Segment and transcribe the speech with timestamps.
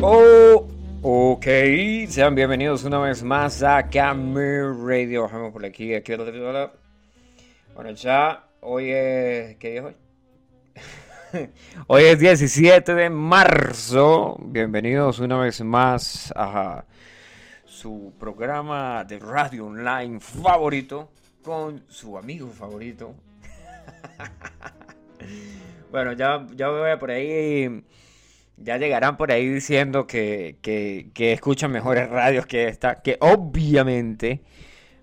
[0.00, 0.68] Oh,
[1.02, 1.44] ok,
[2.08, 5.22] sean bienvenidos una vez más a Camera Radio.
[5.22, 6.12] Bajamos por aquí, aquí.
[7.74, 9.56] Bueno, ya hoy es.
[9.56, 9.96] ¿Qué día hoy?
[11.88, 14.38] hoy es 17 de marzo.
[14.40, 16.84] Bienvenidos una vez más a
[17.64, 21.10] su programa de radio online favorito
[21.42, 23.16] con su amigo favorito.
[25.90, 27.82] bueno, ya, ya voy por ahí
[28.62, 34.42] ya llegarán por ahí diciendo que, que, escuchan mejores radios que esta, que obviamente,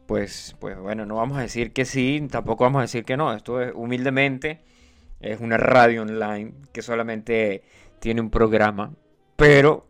[0.05, 3.33] pues, pues bueno, no vamos a decir que sí, tampoco vamos a decir que no,
[3.33, 4.61] esto es humildemente,
[5.19, 7.63] es una radio online que solamente
[7.99, 8.93] tiene un programa,
[9.35, 9.87] pero,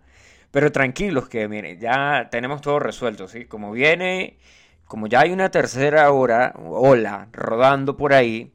[0.51, 3.45] pero tranquilos que miren, ya tenemos todo resuelto, ¿sí?
[3.45, 4.37] Como viene,
[4.85, 8.53] como ya hay una tercera hora, ola, rodando por ahí,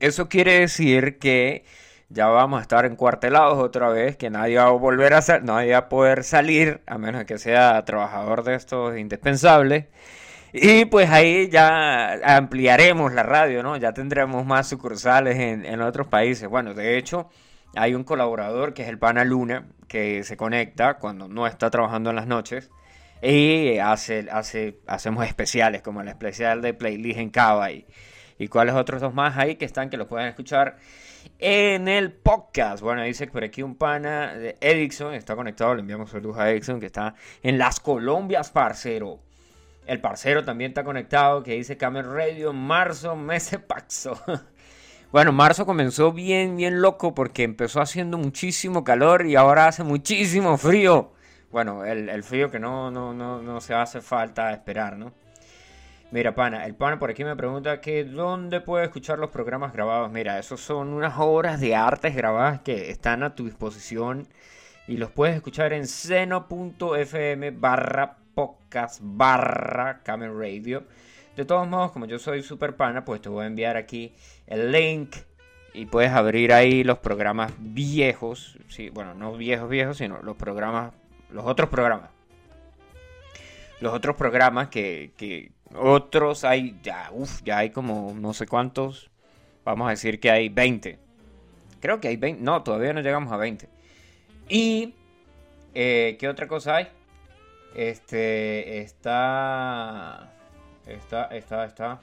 [0.00, 1.64] eso quiere decir que
[2.08, 5.72] ya vamos a estar encuartelados otra vez, que nadie va a volver a hacer, nadie
[5.72, 9.86] va a poder salir, a menos que sea trabajador de estos indispensables.
[10.52, 13.76] Y pues ahí ya ampliaremos la radio, ¿no?
[13.76, 16.48] Ya tendremos más sucursales en, otros países.
[16.48, 17.28] Bueno, de hecho,
[17.74, 22.10] hay un colaborador que es el Pana Luna, que se conecta cuando no está trabajando
[22.10, 22.70] en las noches.
[23.20, 27.72] Y hace, hace, hacemos especiales, como el especial de Playlist en Cava.
[27.72, 27.86] Y,
[28.38, 30.76] y cuáles otros dos más ahí que están, que los pueden escuchar
[31.38, 32.82] en el podcast.
[32.82, 36.80] Bueno, dice por aquí un pana de Edison, está conectado, le enviamos saludos a Edison,
[36.80, 39.20] que está en las Colombias, parcero.
[39.86, 44.18] El parcero también está conectado, que dice Camer Radio, marzo, mes paxo.
[45.12, 50.56] Bueno, marzo comenzó bien, bien loco porque empezó haciendo muchísimo calor y ahora hace muchísimo
[50.58, 51.12] frío.
[51.52, 55.12] Bueno, el, el frío que no, no, no, no se hace falta esperar, ¿no?
[56.14, 60.12] Mira, pana, el pana por aquí me pregunta que dónde puede escuchar los programas grabados.
[60.12, 64.28] Mira, esos son unas obras de artes grabadas que están a tu disposición
[64.86, 70.84] y los puedes escuchar en seno.fm barra podcast barra Radio.
[71.34, 74.14] De todos modos, como yo soy super pana, pues te voy a enviar aquí
[74.46, 75.16] el link
[75.72, 78.56] y puedes abrir ahí los programas viejos.
[78.92, 80.92] Bueno, no viejos viejos, sino los programas,
[81.30, 82.13] los otros programas.
[83.80, 87.10] Los otros programas que, que, otros hay, ya,
[87.44, 89.10] ya hay como no sé cuántos.
[89.64, 90.98] Vamos a decir que hay 20.
[91.80, 92.42] Creo que hay 20.
[92.42, 93.68] No, todavía no llegamos a 20.
[94.48, 94.94] Y,
[95.74, 96.88] eh, ¿qué otra cosa hay?
[97.74, 100.32] Este, está,
[100.86, 102.00] está, está, está.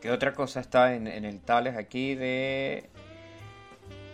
[0.00, 2.90] ¿Qué otra cosa está en, en el Tales aquí de...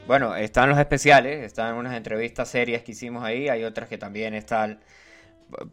[0.06, 4.32] Bueno, están los especiales, están unas entrevistas serias que hicimos ahí, hay otras que también
[4.34, 4.80] están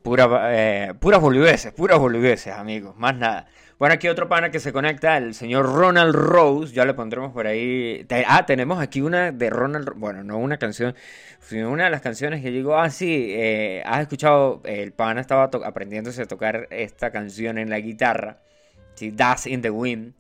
[0.01, 3.47] Pura, eh, puras boludeces, puras boludeces, amigos, más nada.
[3.77, 7.45] Bueno, aquí otro pana que se conecta, el señor Ronald Rose, ya le pondremos por
[7.45, 8.07] ahí.
[8.25, 10.95] Ah, tenemos aquí una de Ronald, bueno, no una canción,
[11.41, 15.49] sino una de las canciones que digo, ah, sí, eh, has escuchado, el pana estaba
[15.65, 18.39] aprendiéndose a tocar esta canción en la guitarra,
[18.93, 19.11] ¿sí?
[19.11, 20.13] Das in the Wind,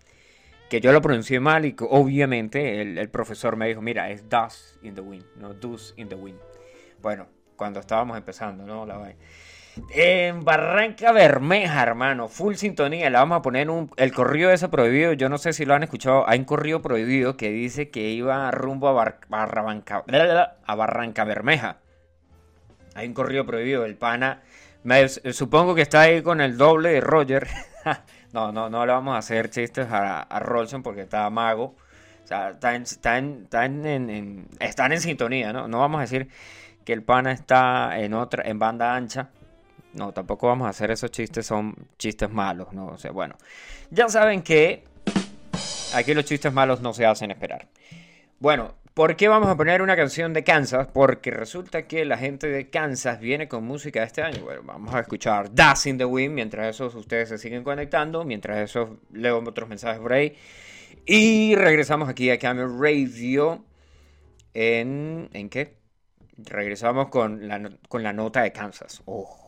[0.69, 4.27] que yo lo pronuncié mal y que obviamente el, el profesor me dijo, mira, es
[4.27, 6.39] Das in the Wind, no Dus in the Wind.
[7.01, 8.85] Bueno, cuando estábamos empezando, ¿no?
[8.85, 8.97] La
[9.89, 13.09] en Barranca Bermeja, hermano, full sintonía.
[13.09, 15.13] Le vamos a poner un, el corrido ese prohibido.
[15.13, 16.27] Yo no sé si lo han escuchado.
[16.27, 20.03] Hay un corrido prohibido que dice que iba rumbo a, Barranca,
[20.65, 21.77] a Barranca Bermeja.
[22.95, 23.85] Hay un corrido prohibido.
[23.85, 24.41] El pana,
[25.31, 27.47] supongo que está ahí con el doble de Roger.
[28.33, 31.75] no, no, no le vamos a hacer chistes a, a Rolson porque está mago.
[32.25, 35.67] O sea, están, en, están en sintonía, ¿no?
[35.67, 36.27] No vamos a decir
[36.83, 39.29] que el pana está en otra, en banda ancha.
[39.95, 42.87] No, tampoco vamos a hacer esos chistes, son chistes malos, ¿no?
[42.87, 43.35] O sea, bueno.
[43.89, 44.83] Ya saben que
[45.93, 47.69] aquí los chistes malos no se hacen esperar.
[48.39, 50.87] Bueno, ¿por qué vamos a poner una canción de Kansas?
[50.93, 54.43] Porque resulta que la gente de Kansas viene con música este año.
[54.43, 58.25] Bueno, vamos a escuchar Das in the Wind mientras esos ustedes se siguen conectando.
[58.25, 60.35] Mientras eso leo otros mensajes por ahí.
[61.05, 63.63] Y regresamos aquí a Camel Radio.
[64.53, 65.77] ¿En, ¿en qué?
[66.37, 69.01] Regresamos con la, con la nota de Kansas.
[69.05, 69.44] Oh.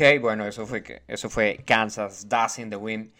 [0.00, 3.12] Bueno, eso fue eso fue Kansas Dust in the Wind.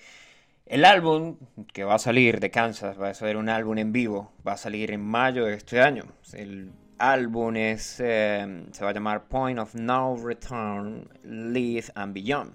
[0.64, 1.36] El álbum
[1.74, 4.56] que va a salir de Kansas va a ser un álbum en vivo, va a
[4.56, 6.04] salir en mayo de este año.
[6.32, 12.54] El álbum es, eh, se va a llamar Point of No Return, Live and Beyond,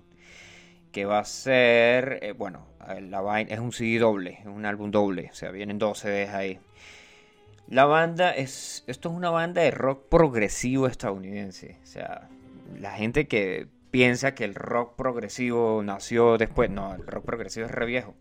[0.91, 2.65] que va a ser, eh, bueno,
[2.99, 6.57] la es un CD doble, es un álbum doble, o sea, vienen dos CDs ahí.
[7.67, 12.27] La banda es, esto es una banda de rock progresivo estadounidense, o sea,
[12.79, 16.69] la gente que piensa que el rock progresivo nació después.
[16.69, 18.13] No, el rock progresivo es re viejo.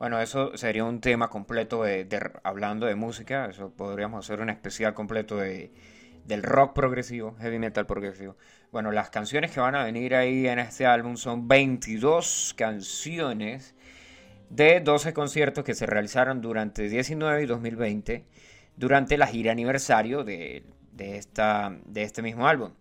[0.00, 2.08] Bueno, eso sería un tema completo de,
[2.42, 3.46] hablando de música.
[3.46, 5.70] Eso podríamos hacer un especial completo de,
[6.24, 8.36] del rock progresivo, heavy metal progresivo.
[8.72, 13.76] Bueno, las canciones que van a venir ahí en este álbum son 22 canciones
[14.48, 18.24] de 12 conciertos que se realizaron durante 19 y 2020
[18.74, 22.72] durante la gira aniversario de, de, esta, de este mismo álbum.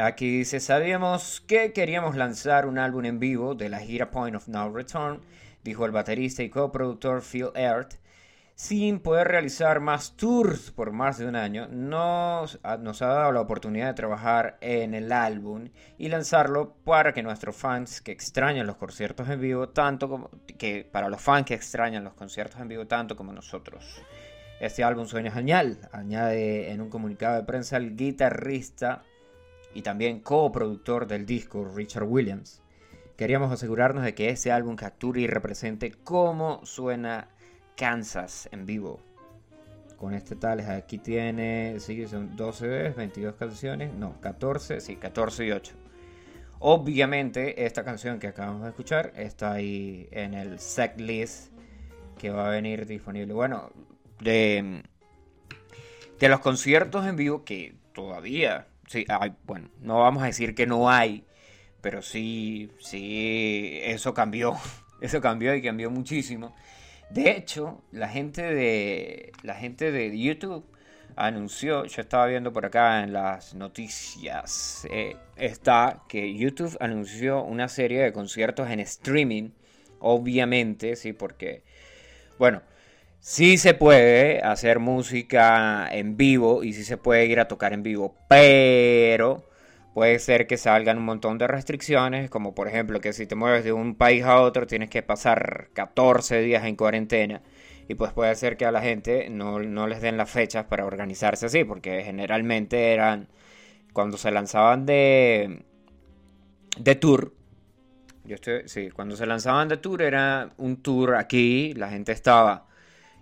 [0.00, 4.46] Aquí dice, sabíamos que queríamos lanzar un álbum en vivo de la gira Point of
[4.46, 5.22] No Return,
[5.64, 7.94] dijo el baterista y coproductor Phil Earth.
[8.54, 13.88] Sin poder realizar más tours por más de un año, nos, ha dado la oportunidad
[13.88, 19.28] de trabajar en el álbum y lanzarlo para que nuestros fans que extrañan los conciertos
[19.28, 23.16] en vivo, tanto como que para los fans que extrañan los conciertos en vivo tanto
[23.16, 24.00] como nosotros.
[24.60, 29.02] Este álbum suena genial, añade en un comunicado de prensa el guitarrista
[29.74, 32.62] y también coproductor del disco, Richard Williams.
[33.16, 37.28] Queríamos asegurarnos de que ese álbum capture y represente cómo suena
[37.76, 39.00] Kansas en vivo.
[39.96, 45.50] Con este tal, aquí tiene, sí, son 12 22 canciones, no, 14, sí, 14 y
[45.50, 45.74] 8.
[46.60, 51.52] Obviamente, esta canción que acabamos de escuchar está ahí en el set list
[52.18, 53.32] que va a venir disponible.
[53.32, 53.70] Bueno,
[54.20, 54.82] de,
[56.18, 59.06] de los conciertos en vivo que todavía sí,
[59.44, 61.24] bueno, no vamos a decir que no hay,
[61.80, 64.56] pero sí, sí, eso cambió,
[65.00, 66.54] eso cambió y cambió muchísimo.
[67.10, 70.66] De hecho, la gente de, la gente de YouTube
[71.16, 77.68] anunció, yo estaba viendo por acá en las noticias, eh, está que YouTube anunció una
[77.68, 79.50] serie de conciertos en streaming
[80.00, 81.62] obviamente, sí, porque,
[82.38, 82.62] bueno,
[83.20, 87.82] sí se puede hacer música en vivo y sí se puede ir a tocar en
[87.82, 89.48] vivo, pero
[89.94, 93.64] puede ser que salgan un montón de restricciones, como por ejemplo que si te mueves
[93.64, 97.42] de un país a otro tienes que pasar 14 días en cuarentena
[97.88, 101.46] y pues puede ser que a la gente no, les den las fechas para organizarse
[101.46, 103.28] así, porque generalmente eran
[103.94, 105.64] cuando se lanzaban de,
[106.78, 107.34] de tour.
[108.24, 112.67] Yo estoy, sí, cuando se lanzaban de tour era un tour aquí, la gente estaba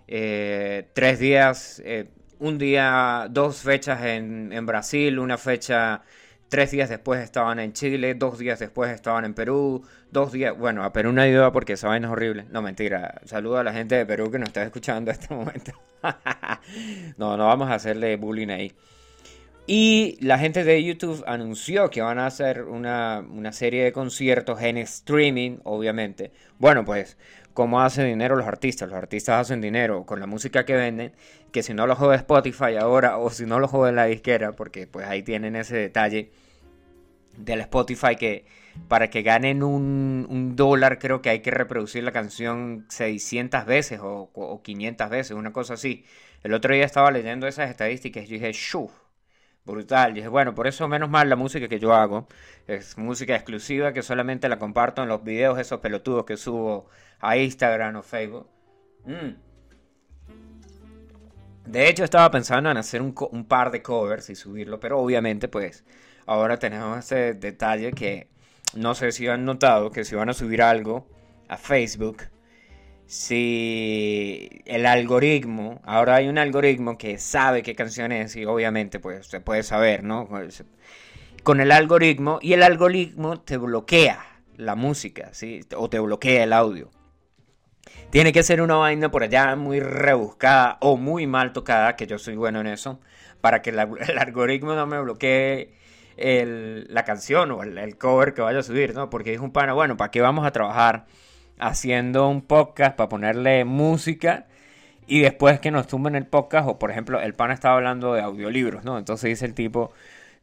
[0.07, 2.09] eh, tres días, eh,
[2.39, 6.03] un día, dos fechas en, Brasil, una fecha
[6.49, 10.57] Tres días después estaban en Chile, dos días después estaban en Perú, dos días...
[10.57, 12.45] Bueno, a Perú no ayuda porque esa vaina es horrible.
[12.49, 13.19] No, mentira.
[13.25, 15.73] Saludo a la gente de Perú que nos está escuchando en este momento.
[17.17, 18.73] no, no vamos a hacerle bullying ahí.
[19.69, 24.61] Y la gente de YouTube anunció que van a hacer una, una serie de conciertos
[24.61, 26.31] en streaming, obviamente.
[26.57, 27.17] Bueno, pues,
[27.57, 28.87] ¿cómo hacen dinero los artistas?
[28.87, 31.13] Los artistas hacen dinero con la música que venden,
[31.51, 34.85] que si no lo jode Spotify ahora o si no lo jode la disquera, porque
[34.85, 36.29] pues ahí tienen ese detalle
[37.35, 38.45] del Spotify que
[38.87, 44.29] para que ganen un, dólar creo que hay que reproducir la canción 600 veces o,
[44.35, 46.05] o 500 veces, una cosa así.
[46.43, 48.91] El otro día estaba leyendo esas estadísticas y dije, ¡shuf!
[49.67, 50.15] Brutal.
[50.15, 52.27] Dije, bueno, por eso menos mal la música que yo hago
[52.65, 57.37] es música exclusiva que solamente la comparto en los videos esos pelotudos que subo a
[57.37, 58.47] Instagram o Facebook.
[59.05, 59.35] Mm.
[61.65, 65.49] De hecho, estaba pensando en hacer un, un, par de covers y subirlo, pero obviamente,
[65.49, 65.83] pues,
[66.25, 68.29] ahora tenemos ese detalle que
[68.73, 71.07] no sé si han notado que si van a subir algo
[71.49, 72.23] a Facebook,
[73.07, 79.27] si el algoritmo, ahora hay un algoritmo que sabe qué canción es y obviamente pues
[79.27, 80.27] se puede saber, ¿no?
[81.43, 84.25] Con el algoritmo y el algoritmo te bloquea
[84.57, 85.61] la música, ¿sí?
[85.77, 86.89] O te bloquea el audio.
[88.09, 92.19] Tiene que ser una vaina por allá muy rebuscada o muy mal tocada, que yo
[92.19, 92.99] soy bueno en eso,
[93.39, 95.73] para que el, algoritmo no me bloquee
[96.17, 99.09] la canción o el, el, cover que vaya a subir, ¿no?
[99.09, 101.05] Porque es un pana, bueno, ¿para qué vamos a trabajar?
[101.59, 104.47] Haciendo un podcast para ponerle música
[105.07, 108.21] y después que nos tumben el podcast, o por ejemplo, el pan estaba hablando de
[108.21, 108.97] audiolibros, ¿no?
[108.97, 109.93] Entonces dice el tipo,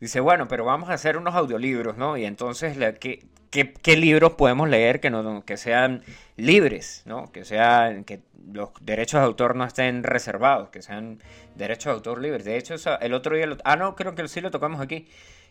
[0.01, 2.17] dice, bueno, pero vamos a hacer unos audiolibros, ¿no?
[2.17, 6.03] Y entonces, ¿qué, qué, libros podemos leer que, no, que sean
[6.37, 7.31] libres, ¿no?
[7.31, 8.21] Que sean, que
[8.53, 11.21] los derechos de autor no estén reservados, que sean
[11.55, 12.45] derechos de autor libres.
[12.45, 15.07] De hecho, el otro día, ah, no, creo que sí lo tocamos aquí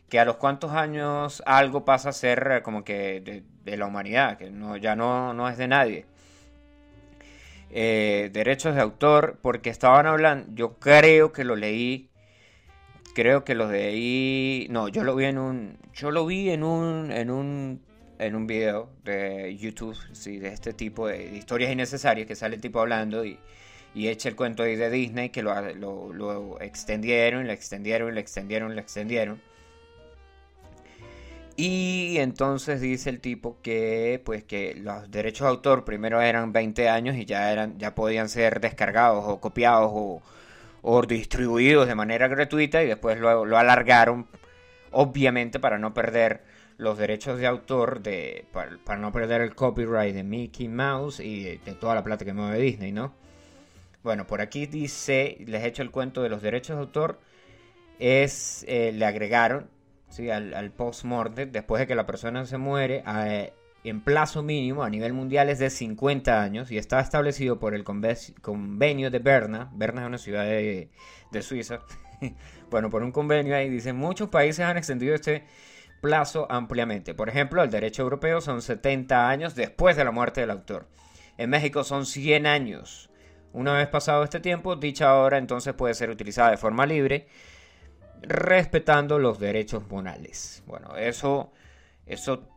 [0.09, 4.37] que a los cuantos años algo pasa a ser eh, como que de, la humanidad,
[4.37, 6.05] que no, ya no, no es de nadie.
[7.71, 12.11] Eh, derechos de autor, porque estaban hablando, yo creo que lo leí,
[13.15, 17.11] creo que lo leí, no, yo lo vi en un, yo lo vi en un,
[17.11, 17.81] en un,
[18.19, 22.61] en un video de YouTube, sí, de este tipo de, historias innecesarias que sale el
[22.61, 23.39] tipo hablando y,
[23.95, 28.19] y echa el cuento ahí de Disney que lo, lo, lo extendieron, lo extendieron, lo
[28.19, 29.52] extendieron, lo extendieron.
[31.55, 36.89] Y entonces dice el tipo que pues que los derechos de autor primero eran 20
[36.89, 39.91] años y ya eran ya podían ser descargados o copiados
[40.81, 44.27] o, distribuidos de manera gratuita y después lo, lo, alargaron
[44.91, 46.43] obviamente para no perder
[46.77, 51.57] los derechos de autor de para, no perder el copyright de Mickey Mouse y de,
[51.79, 53.13] toda la plata que mueve Disney, ¿no?
[54.03, 57.19] Bueno, por aquí dice, les he hecho el cuento de los derechos de autor
[57.99, 59.69] es eh, le agregaron
[60.13, 60.29] ¿sí?
[60.29, 63.03] al, post-mortem, después de que la persona se muere,
[63.83, 67.83] en plazo mínimo a nivel mundial es de 50 años y está establecido por el
[67.83, 69.69] convenio de Berna.
[69.73, 70.89] Berna es una ciudad de,
[71.41, 71.79] Suiza.
[72.69, 75.43] bueno, por un convenio ahí dicen, muchos países han extendido este
[75.99, 77.13] plazo ampliamente.
[77.13, 80.87] Por ejemplo, el derecho europeo son 70 años después de la muerte del autor.
[81.37, 83.09] En México son 100 años.
[83.51, 87.27] Una vez pasado este tiempo, dicha obra entonces puede ser utilizada de forma libre
[88.23, 90.63] respetando los derechos morales.
[90.65, 91.51] Bueno, eso,
[92.05, 92.47] eso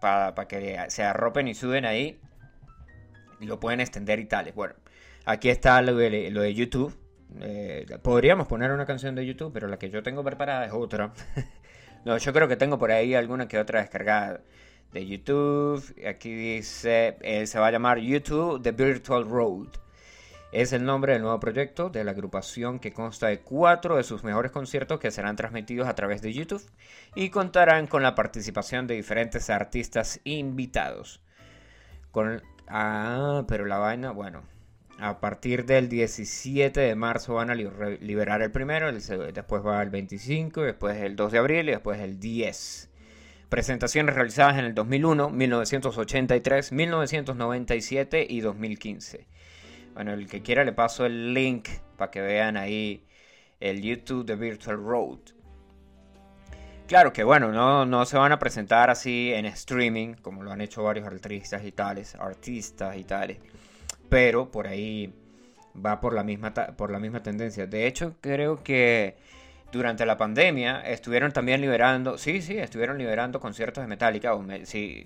[0.00, 2.20] para que se arropen y suben ahí,
[3.40, 4.54] lo pueden extender y tales.
[4.54, 4.74] Bueno,
[5.24, 6.96] aquí está lo de, YouTube.
[7.40, 11.12] Eh, podríamos poner una canción de YouTube, pero la que yo tengo preparada es otra.
[12.04, 14.40] no, yo creo que tengo por ahí alguna que otra descargada
[14.92, 15.82] de YouTube.
[16.06, 19.68] Aquí dice, eh, se va a llamar YouTube The Virtual Road.
[20.50, 24.24] Es el nombre del nuevo proyecto de la agrupación que consta de cuatro de sus
[24.24, 26.64] mejores conciertos que serán transmitidos a través de YouTube
[27.14, 31.20] y contarán con la participación de diferentes artistas invitados.
[32.66, 34.42] Ah, pero la vaina, bueno,
[34.98, 40.62] a partir del 17 de marzo van a liberar el primero, después va el 25,
[40.62, 42.90] después el 2 de abril y después el 10.
[43.50, 49.26] Presentaciones realizadas en el 2001, 1983, 1997 y 2015.
[49.94, 53.04] Bueno, el que quiera le paso el link para que vean ahí
[53.60, 55.18] el YouTube de Virtual Road.
[56.86, 60.60] Claro que bueno, no, no se van a presentar así en streaming, como lo han
[60.62, 63.38] hecho varios artistas y tales, artistas y tales.
[64.08, 65.12] Pero por ahí
[65.84, 67.66] va por la misma, por la misma tendencia.
[67.66, 69.16] De hecho, creo que
[69.70, 74.32] durante la pandemia estuvieron también liberando, sí, sí, estuvieron liberando conciertos de Metallica,
[74.64, 75.04] sí,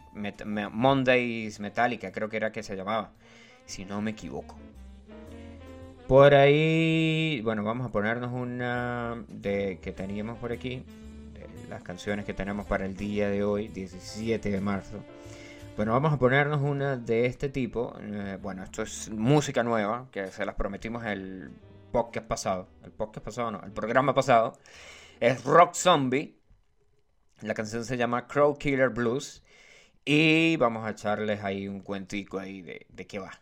[0.70, 3.10] Mondays Metallica, creo que era que se llamaba,
[3.66, 4.56] si no me equivoco.
[6.08, 10.84] Por ahí, bueno, vamos a ponernos una de que teníamos por aquí,
[11.70, 15.02] las canciones que tenemos para el día de hoy, 17 de marzo.
[15.76, 17.96] Bueno, vamos a ponernos una de este tipo.
[17.98, 21.50] Eh, bueno, esto es música nueva, que se las prometimos el
[21.92, 22.68] podcast pasado.
[22.84, 24.58] El podcast pasado no, el programa pasado.
[25.18, 26.38] Es Rock Zombie.
[27.40, 29.42] La canción se llama Crow Killer Blues.
[30.04, 33.41] Y vamos a echarles ahí un cuentico ahí de, de qué va.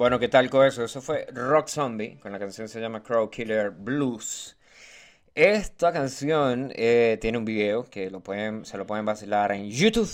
[0.00, 0.82] Bueno, ¿qué tal con eso?
[0.82, 4.56] Eso fue Rock Zombie, con la canción se llama Crow Killer Blues.
[5.34, 10.08] Esta canción eh, tiene un video que lo pueden, se lo pueden vacilar en YouTube.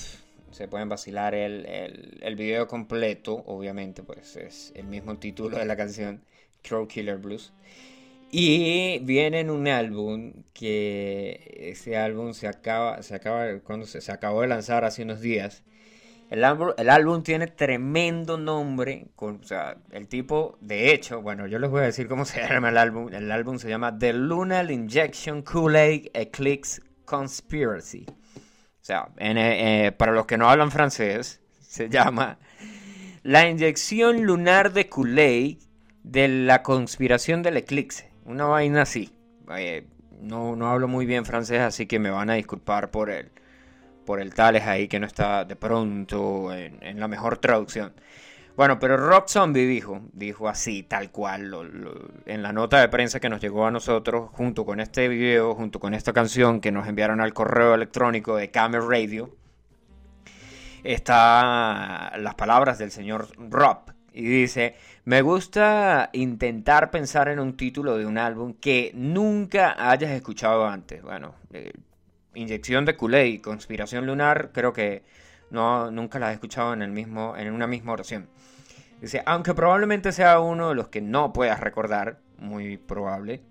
[0.50, 5.66] Se pueden vacilar el, el, el, video completo, obviamente, pues es el mismo título de
[5.66, 6.20] la canción,
[6.64, 7.52] Crow Killer Blues.
[8.32, 14.10] Y viene en un álbum que ese álbum se acaba, se acaba, cuando se, se
[14.10, 15.62] acabó de lanzar hace unos días.
[16.28, 19.06] El álbum, tiene tremendo nombre.
[19.16, 22.70] O sea, el tipo, de hecho, bueno, yo les voy a decir cómo se llama
[22.70, 23.12] el álbum.
[23.12, 28.06] El álbum se llama The Lunar Injection Kool-Aid Eclipse Conspiracy.
[28.08, 32.38] O sea, eh, para los que no hablan francés, se llama
[33.22, 35.58] La inyección lunar de Kool-Aid
[36.02, 38.10] de la conspiración del eclipse.
[38.24, 39.12] Una vaina así.
[39.56, 39.86] Eh,
[40.20, 43.30] no, no hablo muy bien francés, así que me van a disculpar por él
[44.06, 47.92] por el Tales ahí que no está de pronto en, la mejor traducción.
[48.56, 51.52] Bueno, pero Rock Zombie dijo, dijo así, tal cual,
[52.24, 55.78] en la nota de prensa que nos llegó a nosotros, junto con este video, junto
[55.78, 59.36] con esta canción que nos enviaron al correo electrónico de Camel Radio,
[60.82, 63.78] está las palabras del señor Rob.
[64.14, 70.12] Y dice, me gusta intentar pensar en un título de un álbum que nunca hayas
[70.12, 71.02] escuchado antes.
[71.02, 71.72] Bueno, eh,
[72.36, 75.02] inyección de Kool-Aid, conspiración lunar, creo que
[75.50, 78.28] no, nunca las he escuchado en, el mismo, en una misma oración.
[79.00, 83.42] Dice, aunque probablemente sea uno de los que no puedas recordar, muy probable.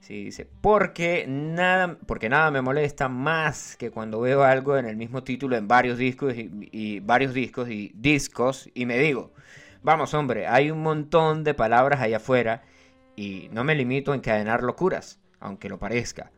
[0.00, 4.96] Sí, dice, porque nada, porque nada me molesta más que cuando veo algo en el
[4.96, 9.32] mismo título en varios discos y, varios discos y discos y me digo,
[9.82, 12.62] vamos hombre, hay un montón de palabras allá afuera
[13.14, 16.30] y no me limito a encadenar locuras, aunque lo parezca.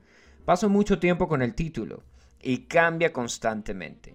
[0.45, 2.03] Paso mucho tiempo con el título
[2.41, 4.15] y cambia constantemente.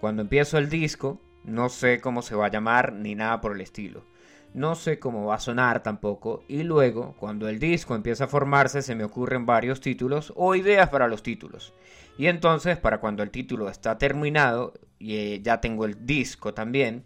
[0.00, 3.62] Cuando empiezo el disco, no sé cómo se va a llamar ni nada por el
[3.62, 4.04] estilo.
[4.52, 8.82] No sé cómo va a sonar tampoco y luego, cuando el disco empieza a formarse,
[8.82, 11.72] se me ocurren varios títulos o ideas para los títulos.
[12.18, 17.04] Y entonces, para cuando el título está terminado y eh, ya tengo el disco también,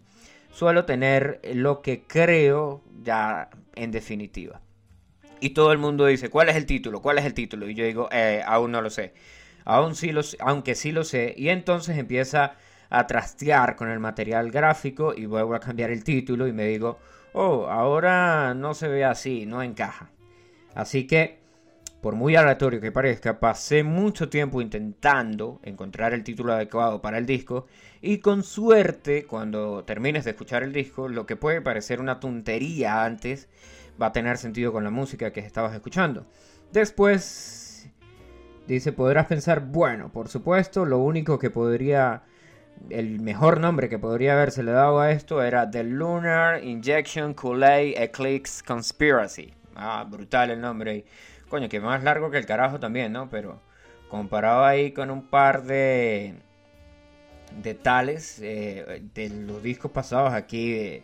[0.51, 4.59] suelo tener lo que creo ya en definitiva.
[5.39, 7.01] Y todo el mundo dice, ¿cuál es el título?
[7.01, 7.69] ¿Cuál es el título?
[7.69, 9.13] Y yo digo, eh, aún no lo sé.
[9.65, 11.33] Aún sí lo, aunque sí lo sé.
[11.37, 12.55] Y entonces empieza
[12.89, 16.99] a trastear con el material gráfico y vuelvo a cambiar el título y me digo,
[17.33, 20.09] oh, ahora no se ve así, no encaja.
[20.73, 21.39] Así que,
[22.01, 27.25] por muy aleatorio que parezca, pasé mucho tiempo intentando encontrar el título adecuado para el
[27.25, 27.67] disco
[28.01, 33.03] y con suerte, cuando termines de escuchar el disco, lo que puede parecer una tontería
[33.03, 33.49] antes,
[34.01, 36.25] va a tener sentido con la música que estabas escuchando.
[36.71, 37.89] Después
[38.67, 42.23] dice, podrás pensar, bueno, por supuesto, lo único que podría,
[42.89, 47.95] el mejor nombre que podría haberse le dado a esto era The Lunar Injection Kool-Aid
[47.97, 49.53] Eclipse Conspiracy.
[49.75, 51.05] Ah, brutal el nombre.
[51.49, 53.29] Coño, que más largo que el carajo también, ¿no?
[53.29, 53.61] Pero
[54.09, 56.35] comparado ahí con un par de
[57.61, 61.03] de tales eh, de los discos pasados aquí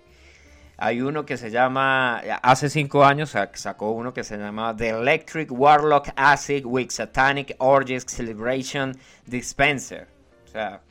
[0.83, 5.49] hay uno que se llama, hace cinco años sacó uno que se llama The Electric
[5.49, 8.93] Warlock Acid with Satanic Orgies Celebration
[9.25, 10.07] Dispenser.
[10.43, 10.81] O sea,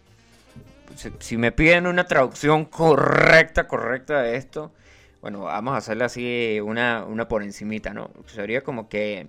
[1.19, 4.73] si, me piden una traducción correcta, correcta de esto,
[5.21, 8.11] bueno, vamos a hacerle así una, una por encimita, ¿no?
[8.29, 9.27] Sería como que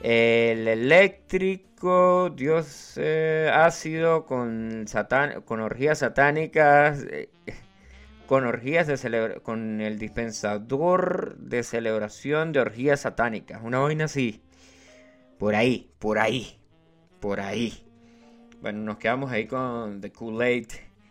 [0.00, 4.86] el eléctrico, Dios eh, ácido con,
[5.44, 7.02] con orgías satánicas.
[7.02, 7.28] Eh,
[8.28, 13.62] con orgías de con el dispensador de celebración de orgías satánicas.
[13.62, 14.42] Una vaina así.
[15.38, 16.60] Por ahí, por ahí,
[17.20, 17.86] por ahí.
[18.60, 20.68] Bueno, nos quedamos ahí con The Kool-Aid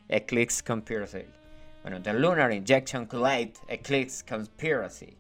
[0.10, 1.26] Eclipse Conspiracy.
[1.82, 5.18] Bueno, The Lunar Injection Kool-Aid Eclipse Conspiracy.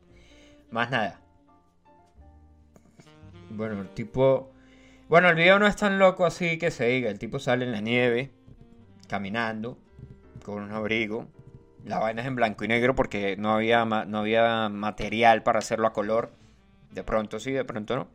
[0.69, 1.19] Más nada.
[3.49, 4.51] Bueno, el tipo...
[5.09, 7.09] Bueno, el video no es tan loco así que se diga.
[7.09, 8.29] El tipo sale en la nieve,
[9.07, 9.79] caminando,
[10.43, 11.27] con un abrigo,
[11.85, 15.87] la vaina es en blanco y negro porque no había, no había material para hacerlo
[15.87, 16.31] a color.
[16.91, 18.07] De pronto sí, de pronto no.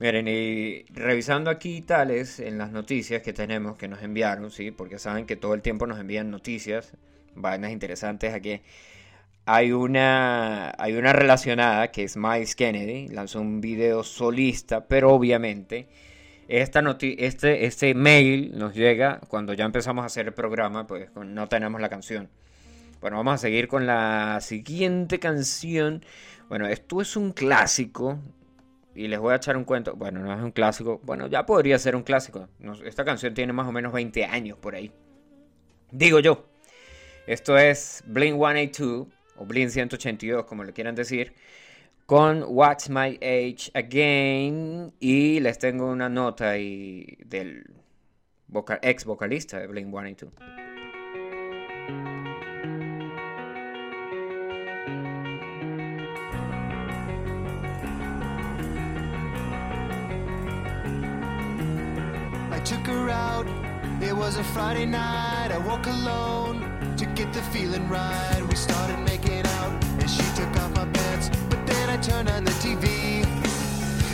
[0.00, 4.98] Miren, y revisando aquí tales en las noticias que tenemos que nos enviaron, sí, porque
[4.98, 6.92] saben que todo el tiempo nos envían noticias,
[7.34, 8.60] vainas interesantes aquí.
[9.44, 15.88] Hay una, hay una relacionada que es Miles Kennedy, lanzó un video solista, pero obviamente
[16.48, 21.48] esta este, este mail nos llega cuando ya empezamos a hacer el programa, pues no
[21.48, 22.28] tenemos la canción.
[23.00, 26.04] Bueno, vamos a seguir con la siguiente canción.
[26.48, 28.18] Bueno, esto es un clásico.
[28.94, 29.94] Y les voy a echar un cuento.
[29.94, 31.00] Bueno, no es un clásico.
[31.04, 32.48] Bueno, ya podría ser un clásico.
[32.84, 34.90] Esta canción tiene más o menos 20 años por ahí.
[35.92, 36.48] Digo yo.
[37.28, 39.06] Esto es Blink 182
[39.36, 41.34] o Blink 182, como le quieran decir,
[42.08, 44.94] con What's My Age Again.
[44.98, 47.64] Y les tengo una nota ahí del
[48.82, 50.32] ex vocalista de Blink 182.
[62.50, 63.46] I took her out.
[64.00, 65.50] It was a Friday night.
[65.52, 68.42] I woke alone to get the feeling right.
[68.48, 71.07] We started making out, and she took off my pants.
[72.08, 72.86] Turned on the TV,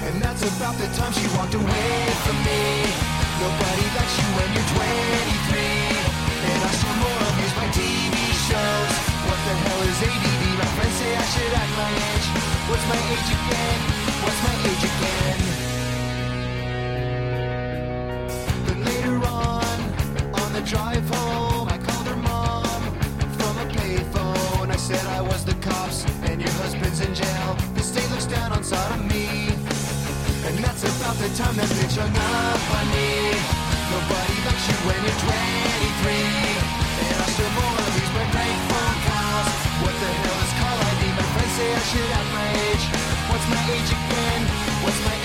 [0.03, 2.91] and that's about the time she walked away from me.
[3.39, 5.63] Nobody likes you when you're 23,
[6.43, 8.19] and I still more amuse by TV
[8.51, 8.95] shows.
[9.25, 10.43] What the hell is ADD?
[10.59, 12.29] My friends say I should act my age.
[12.69, 13.81] What's my age again?
[14.27, 15.39] What's my age again?
[18.67, 19.79] But later on,
[20.43, 22.83] on the drive home, I called her mom
[23.39, 24.69] from a payphone.
[24.69, 25.54] I said I was the
[26.65, 27.51] husband's in jail.
[27.77, 29.53] The state looks down on sodomy.
[30.49, 33.37] And that's about the time that bitch hung up on me.
[33.93, 36.25] Nobody likes you when you're 23.
[37.05, 39.53] And I still more of these my prank phone calls.
[39.85, 41.03] What the hell is call ID?
[41.21, 42.85] My friends say I should have my age.
[43.29, 44.43] What's my age again?
[44.81, 45.24] What's my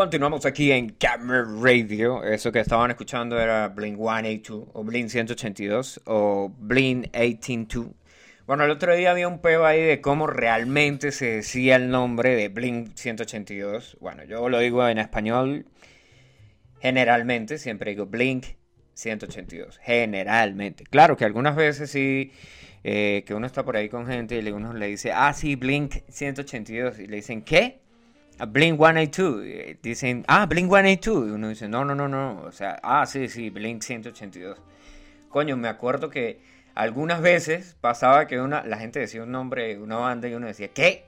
[0.00, 2.24] Continuamos aquí en Camera Radio.
[2.24, 7.90] Eso que estaban escuchando era Blink 182 o Blink 182 o Blink 182.
[8.46, 12.34] Bueno, el otro día había un peo ahí de cómo realmente se decía el nombre
[12.34, 13.98] de Blink 182.
[14.00, 15.66] Bueno, yo lo digo en español
[16.80, 18.46] generalmente, siempre digo Blink
[18.94, 19.80] 182.
[19.82, 20.84] Generalmente.
[20.84, 22.32] Claro que algunas veces sí,
[22.84, 25.96] eh, que uno está por ahí con gente y uno le dice, ah, sí, Blink
[26.08, 27.00] 182.
[27.00, 27.80] Y le dicen, ¿qué?
[28.46, 29.42] Blink 182.
[29.44, 31.28] Eh, Dicen, ah, Blink 182.
[31.28, 32.42] Y uno dice, no, no, no, no.
[32.42, 34.58] O sea, ah, sí, sí, Blink 182.
[35.28, 36.40] Coño, me acuerdo que
[36.74, 40.68] algunas veces pasaba que una, la gente decía un nombre una banda y uno decía,
[40.68, 41.04] ¿qué?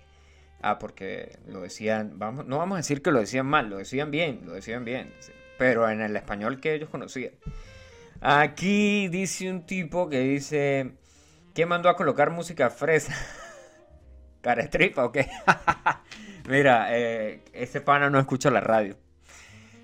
[0.61, 4.11] Ah, porque lo decían, vamos, no vamos a decir que lo decían mal, lo decían
[4.11, 5.13] bien, lo decían bien.
[5.59, 7.33] Pero en el español que ellos conocían.
[8.21, 10.93] Aquí dice un tipo que dice,
[11.55, 13.15] ¿quién mandó a colocar música fresa?
[14.41, 15.29] ¿Cara estripa o qué?
[16.49, 18.97] Mira, eh, ese pana no escucha la radio.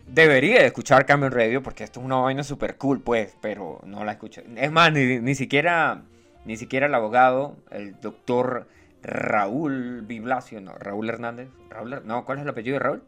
[0.07, 4.05] Debería de escuchar Camion Radio porque esto es una vaina super cool, pues, pero no
[4.05, 4.42] la escucha.
[4.57, 6.03] Es más, ni, ni siquiera
[6.49, 8.68] ni siquiera el abogado, el doctor
[9.03, 11.51] Raúl Biblasio, no, Raúl Hernández.
[11.68, 13.03] Raúl, no, ¿cuál es el apellido de Raúl?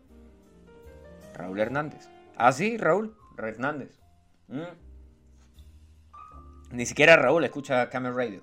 [1.34, 2.10] Raúl Hernández.
[2.36, 3.98] Ah, sí, Raúl Hernández.
[4.48, 4.60] Mm.
[6.72, 8.42] Ni siquiera Raúl escucha Camel Radio.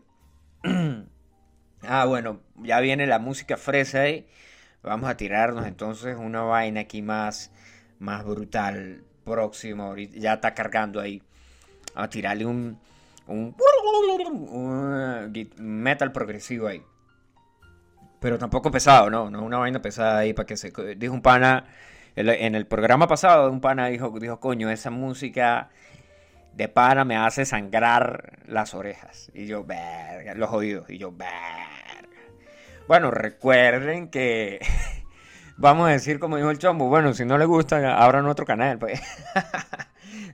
[1.84, 4.28] ah, bueno, ya viene la música fresa ahí.
[4.84, 7.52] Vamos a tirarnos entonces una vaina aquí más,
[8.00, 9.04] más brutal.
[9.26, 11.22] Próximo, ya está cargando ahí.
[11.96, 12.80] A tirarle un,
[13.28, 13.56] un,
[15.58, 16.82] metal progresivo ahí.
[18.20, 20.72] Pero tampoco pesado, no, no una vaina pesada ahí para que se...
[20.96, 21.66] Dijo un pana,
[22.16, 25.70] en el- en el programa pasado, un pana dijo, dijo, coño, esa música
[26.54, 29.30] de pana me hace sangrar las orejas.
[29.34, 30.90] Y yo, verga, los oídos.
[30.90, 31.97] Y yo, verga.
[32.88, 34.60] Bueno, recuerden que
[35.58, 38.80] vamos a decir como dijo el chombo, bueno, si no le gusta, abran otro canal,
[38.80, 39.02] pues.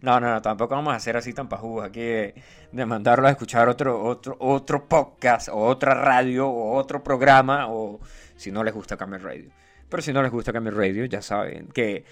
[0.01, 2.35] No, no, no, tampoco vamos a hacer así tan pajudos aquí de,
[2.73, 8.01] de mandarlo a escuchar otro, otro, otro podcast o otra radio o otro programa o
[8.35, 9.49] si no les gusta Camel Radio.
[9.87, 12.03] Pero si no les gusta Camel Radio, ya saben que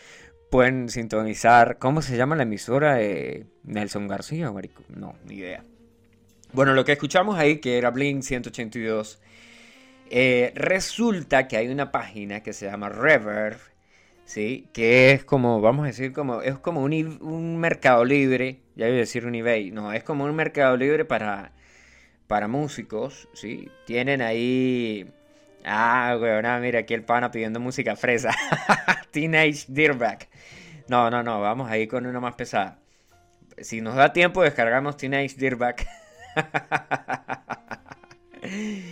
[0.49, 1.79] pueden sintonizar.
[1.79, 4.83] ¿Cómo se llama la emisora de Nelson García, marico?
[4.87, 5.65] No, ni idea.
[6.53, 9.21] Bueno, lo que escuchamos ahí, que era Blink 182,
[10.13, 13.57] eh, resulta que hay una página que se llama Reverb,
[14.25, 14.67] ¿sí?
[14.73, 18.97] Que es como, vamos a decir, como, es como un, un mercado libre, ya iba
[18.97, 21.53] a decir un eBay, no, es como un mercado libre para,
[22.27, 23.69] para músicos, ¿sí?
[23.85, 25.09] Tienen ahí...
[25.63, 28.35] Ah, weón, mira, aquí el pana pidiendo música fresa.
[29.11, 30.27] Teenage Dirtbag.
[30.89, 32.79] No, no, no, vamos ahí con una más pesada.
[33.57, 35.87] Si nos da tiempo, descargamos Teenage Dirtbag.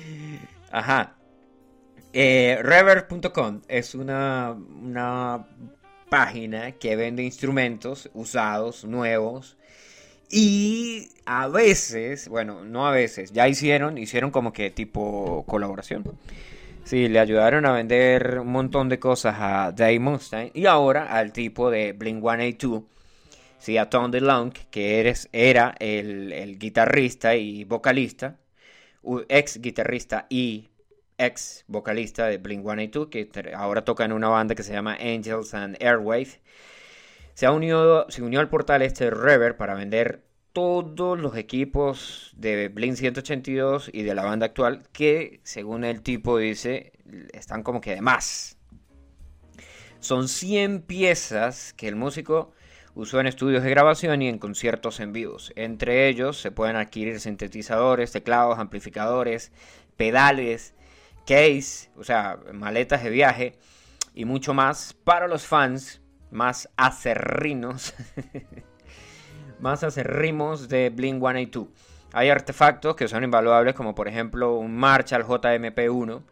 [0.72, 1.16] Ajá.
[2.14, 5.46] Eh, Reverb.com es una, una
[6.10, 9.58] página que vende instrumentos usados, nuevos.
[10.32, 16.04] Y a veces, bueno, no a veces, ya hicieron, hicieron como que tipo colaboración.
[16.84, 21.34] Sí, le ayudaron a vender un montón de cosas a Dave Mustaine y ahora al
[21.34, 22.84] tipo de Blink 182,
[23.60, 28.38] sí, a Tom DeLonge, que eres, era el, el guitarrista y vocalista,
[29.30, 30.70] ex guitarrista y
[31.18, 35.54] ex vocalista de Blink 182, que ahora toca en una banda que se llama Angels
[35.54, 36.42] and Airwave.
[37.34, 42.70] Se, ha unido, se unió al portal este Reverb para vender todos los equipos de
[42.70, 46.94] Blink 182 y de la banda actual que, según el tipo dice,
[47.34, 48.58] están como que de más.
[50.00, 52.54] Son 100 piezas que el músico
[52.96, 55.54] usó en estudios de grabación y en conciertos en vivos.
[55.56, 59.52] Entre ellos se pueden adquirir sintetizadores, teclados, amplificadores,
[59.96, 60.74] pedales,
[61.26, 63.60] case, o sea, maletas de viaje
[64.14, 67.94] y mucho más para los fans más acerrinos,
[69.60, 71.68] más acerrimos de Blink 182.
[72.14, 76.24] Hay artefactos que son invaluables como por ejemplo un Marshall JMP1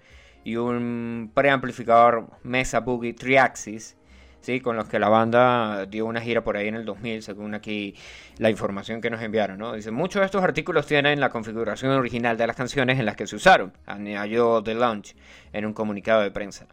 [0.43, 3.95] y un preamplificador Mesa Boogie Triaxis,
[4.41, 4.59] ¿sí?
[4.61, 7.95] con los que la banda dio una gira por ahí en el 2000, según aquí
[8.37, 9.57] la información que nos enviaron.
[9.57, 9.73] ¿no?
[9.73, 13.27] Dice, muchos de estos artículos tienen la configuración original de las canciones en las que
[13.27, 15.15] se usaron, añadió The Launch
[15.53, 16.67] en un comunicado de prensa.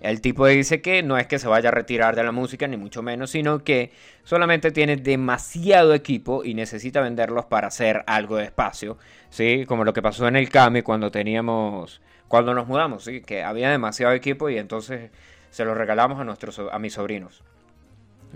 [0.00, 2.78] El tipo dice que no es que se vaya a retirar de la música, ni
[2.78, 3.92] mucho menos, sino que
[4.24, 8.96] solamente tiene demasiado equipo y necesita venderlos para hacer algo de espacio,
[9.28, 9.66] ¿sí?
[9.66, 13.20] Como lo que pasó en el Kame cuando teníamos, cuando nos mudamos, ¿sí?
[13.20, 15.10] Que había demasiado equipo y entonces
[15.50, 17.42] se lo regalamos a, nuestros, a mis sobrinos.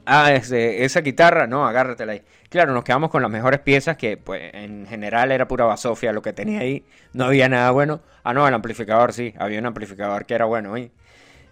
[0.06, 2.22] Ah, ese- esa guitarra, no, agárratela ahí.
[2.50, 6.20] Claro, nos quedamos con las mejores piezas que, pues, en general era pura basofia lo
[6.22, 6.84] que tenía ahí.
[7.12, 8.00] No había nada bueno.
[8.24, 10.90] Ah, no, el amplificador sí, había un amplificador que era bueno ahí.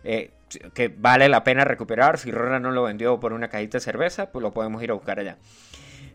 [0.04, 0.30] Eh,
[0.74, 2.18] que vale la pena recuperar.
[2.18, 4.94] Si Rora no lo vendió por una cajita de cerveza, pues lo podemos ir a
[4.94, 5.38] buscar allá.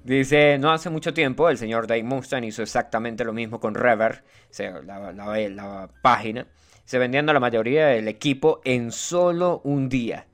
[0.04, 4.18] Dice, no hace mucho tiempo el señor Dave Mustaine hizo exactamente lo mismo con Reverb,
[4.50, 6.48] o sea, la página,
[6.88, 10.26] se vendiendo la mayoría del equipo en solo un día.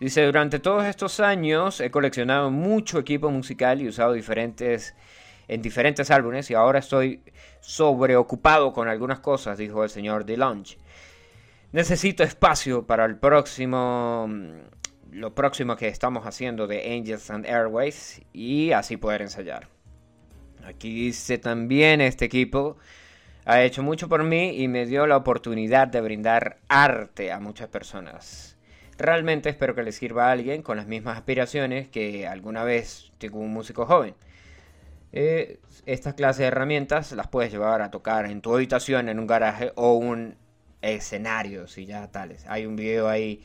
[0.00, 4.94] Dice, durante todos estos años he coleccionado mucho equipo musical y usado diferentes
[5.48, 7.20] en diferentes álbumes y ahora estoy
[7.60, 10.78] sobreocupado con algunas cosas, dijo el señor DeLonge.
[11.72, 18.22] Necesito espacio para el próximo mm, lo próximo que estamos haciendo de Angels and Airways
[18.32, 19.68] y así poder ensayar.
[20.64, 22.78] Aquí dice también este equipo
[23.44, 27.68] ha hecho mucho por mí y me dio la oportunidad de brindar arte a muchas
[27.68, 28.56] personas.
[28.98, 33.40] Realmente espero que le sirva a alguien con las mismas aspiraciones que alguna vez tuvo
[33.40, 34.14] un músico joven.
[35.12, 39.26] Eh, estas clases de herramientas las puedes llevar a tocar en tu habitación, en un
[39.26, 40.36] garaje o un
[40.80, 42.46] escenario, si ya tales.
[42.48, 43.42] Hay un video ahí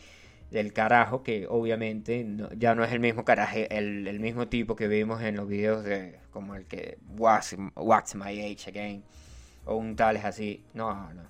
[0.52, 2.26] del carajo que obviamente
[2.56, 6.20] ya no es el mismo caraje, el, mismo tipo que vimos en los videos de
[6.32, 9.04] como el que Wax My Age Again
[9.68, 10.66] o un tales así.
[10.74, 11.22] No, no.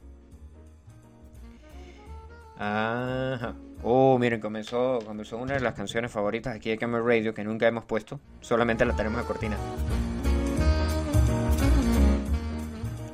[2.60, 3.54] Ajá.
[3.84, 7.68] Oh, miren, comenzó, comenzó una de las canciones favoritas aquí de Camel Radio que nunca
[7.68, 8.20] hemos puesto.
[8.42, 9.58] Solamente la tenemos de cortina.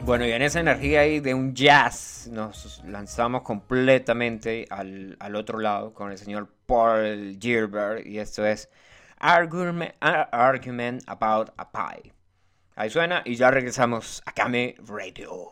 [0.05, 5.59] Bueno, y en esa energía ahí de un jazz nos lanzamos completamente al, al otro
[5.59, 8.69] lado con el señor Paul Gilbert y esto es
[9.19, 12.12] Argument, Ar- Argument About a Pie.
[12.75, 15.51] Ahí suena y ya regresamos a Kame Radio.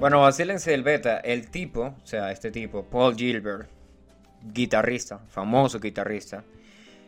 [0.00, 1.18] Bueno, vacílense del beta.
[1.18, 3.68] El tipo, o sea, este tipo, Paul Gilbert,
[4.42, 6.42] guitarrista, famoso guitarrista.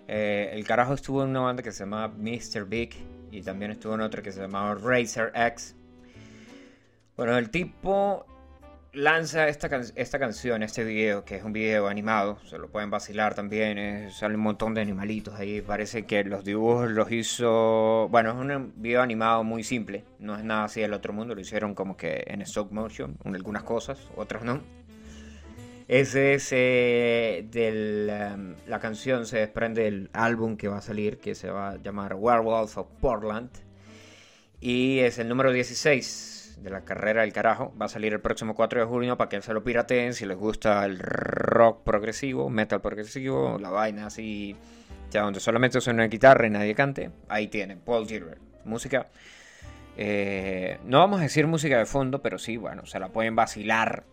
[0.08, 2.66] eh, el carajo estuvo en una banda que se llamaba Mr.
[2.66, 2.94] Big
[3.30, 5.74] y también estuvo en otra que se llamaba Racer X.
[7.16, 8.26] Bueno, el tipo
[8.92, 12.90] lanza esta, can- esta canción, este video, que es un video animado, se lo pueden
[12.90, 18.08] vacilar también, eh, sale un montón de animalitos ahí, parece que los dibujos los hizo,
[18.10, 21.40] bueno, es un video animado muy simple, no es nada así del otro mundo, lo
[21.40, 24.60] hicieron como que en stop motion, algunas cosas, otras no.
[25.88, 31.34] Ese es eh, em, la canción se desprende del álbum que va a salir, que
[31.34, 33.50] se va a llamar Werewolf of Portland.
[34.60, 36.31] Y es el número 16
[36.62, 37.72] de la carrera del carajo.
[37.80, 40.36] Va a salir el próximo 4 de junio para que se lo pirateen si les
[40.36, 44.56] gusta el rock progresivo, metal progresivo, la vaina así,
[45.10, 47.10] ya donde solamente suena una guitarra y nadie cante.
[47.28, 48.40] Ahí tienen, Paul Gilbert.
[48.64, 49.08] Música.
[49.96, 54.04] eh, no vamos a decir música de fondo, pero sí, bueno, se la pueden vacilar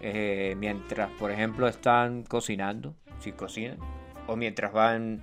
[0.00, 3.78] eh, mientras, por ejemplo, están cocinando, si cocinan,
[4.26, 5.22] o mientras van,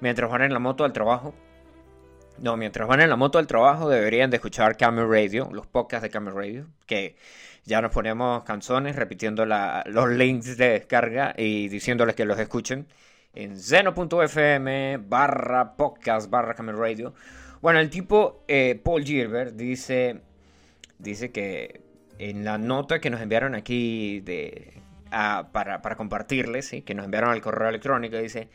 [0.00, 1.34] mientras van en la moto al trabajo.
[2.40, 6.02] No, mientras van en la moto al trabajo deberían de escuchar Camel Radio, los podcasts
[6.04, 7.16] de Camel Radio, que
[7.64, 12.86] ya nos ponemos canciones repitiendo los links de descarga y diciéndoles que los escuchen
[13.34, 17.12] en zeno.fm barra podcast barra Camel Radio.
[17.60, 20.22] Bueno, el tipo eh, Paul Gilbert dice,
[20.98, 21.82] dice que
[22.18, 24.80] en la nota que nos enviaron aquí de,
[25.10, 26.80] a- para, para compartirles, ¿sí?
[26.80, 28.48] que nos enviaron al correo electrónico, dice,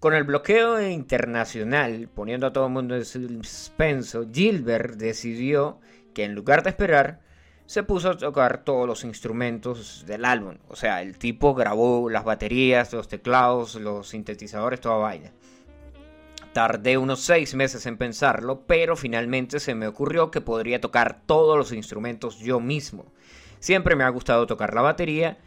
[0.00, 5.78] con el bloqueo internacional, poniendo a todo el mundo en suspenso, Gilbert decidió
[6.14, 7.20] que en lugar de esperar,
[7.66, 10.56] se puso a tocar todos los instrumentos del álbum.
[10.68, 15.30] O sea, el tipo grabó las baterías, los teclados, los sintetizadores, toda vaina.
[16.52, 21.56] Tardé unos seis meses en pensarlo, pero finalmente se me ocurrió que podría tocar todos
[21.56, 23.12] los instrumentos yo mismo.
[23.60, 25.38] Siempre me ha gustado tocar la batería,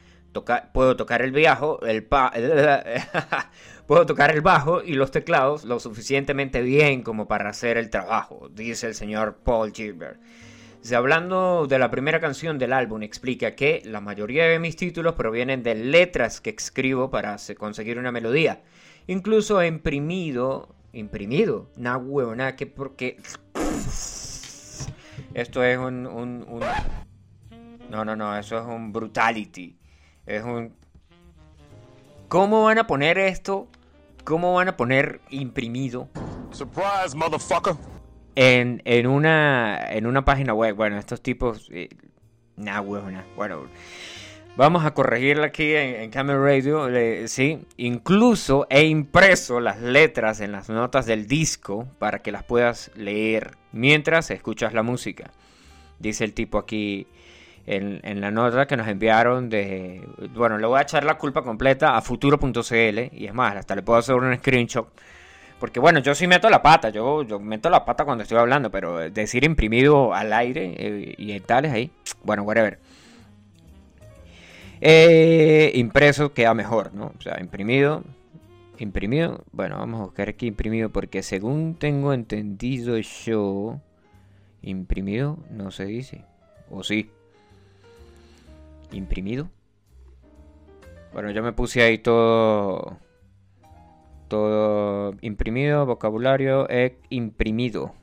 [0.72, 2.32] puedo tocar el bajo, el pa-
[3.88, 8.50] puedo tocar el bajo y los teclados lo suficientemente bien como para hacer el trabajo,
[8.54, 10.20] dice el señor Paul Gilbert.
[10.82, 15.14] Si hablando de la primera canción del álbum, explica que la mayoría de mis títulos
[15.16, 18.64] provienen de letras que escribo para se- conseguir una melodía.
[19.08, 23.18] Incluso he imprimido, imprimido, na huevona, que porque...
[25.34, 26.64] Esto es un, un, un-
[27.90, 29.78] No, no, no, eso es un brutality.
[30.26, 30.74] Es un...
[32.34, 33.68] ¿Cómo van a poner esto?
[34.24, 36.10] ¿Cómo van a poner imprimido
[36.50, 37.76] Surprise, motherfucker.
[38.34, 40.76] en, en, una, en una página web.
[40.76, 41.70] Bueno, estos tipos.
[41.72, 41.90] Eh,
[42.56, 43.24] nah, huevona.
[43.36, 43.68] Bueno,
[44.56, 46.90] vamos a corregirla aquí en, en Camel Radio.
[46.90, 52.44] eh, sí, incluso he impreso las letras en las notas del disco para que las
[52.44, 55.30] puedas leer mientras escuchas la música.
[56.00, 57.06] Dice el tipo aquí
[57.66, 60.08] en, la nota que nos enviaron de...
[60.34, 63.82] Bueno, le voy a echar la culpa completa a futuro.cl y es más, hasta le
[63.82, 64.88] puedo hacer un screenshot.
[65.60, 68.70] Porque bueno, yo sí meto la pata, yo, yo meto la pata cuando estoy hablando,
[68.70, 71.90] pero decir imprimido al aire eh, y tales ahí,
[72.24, 72.80] bueno, whatever.
[74.82, 77.14] Eh, impreso queda mejor, ¿no?
[77.18, 78.04] O sea, imprimido,
[78.78, 83.80] imprimido, bueno, vamos a buscar aquí imprimido porque según tengo entendido yo,
[84.62, 86.26] imprimido no se dice,
[86.70, 87.10] o sí,
[88.94, 89.50] imprimido.
[91.14, 92.98] Bueno, yo me puse ahí todo
[94.28, 97.94] todo imprimido, vocabulario e imprimido.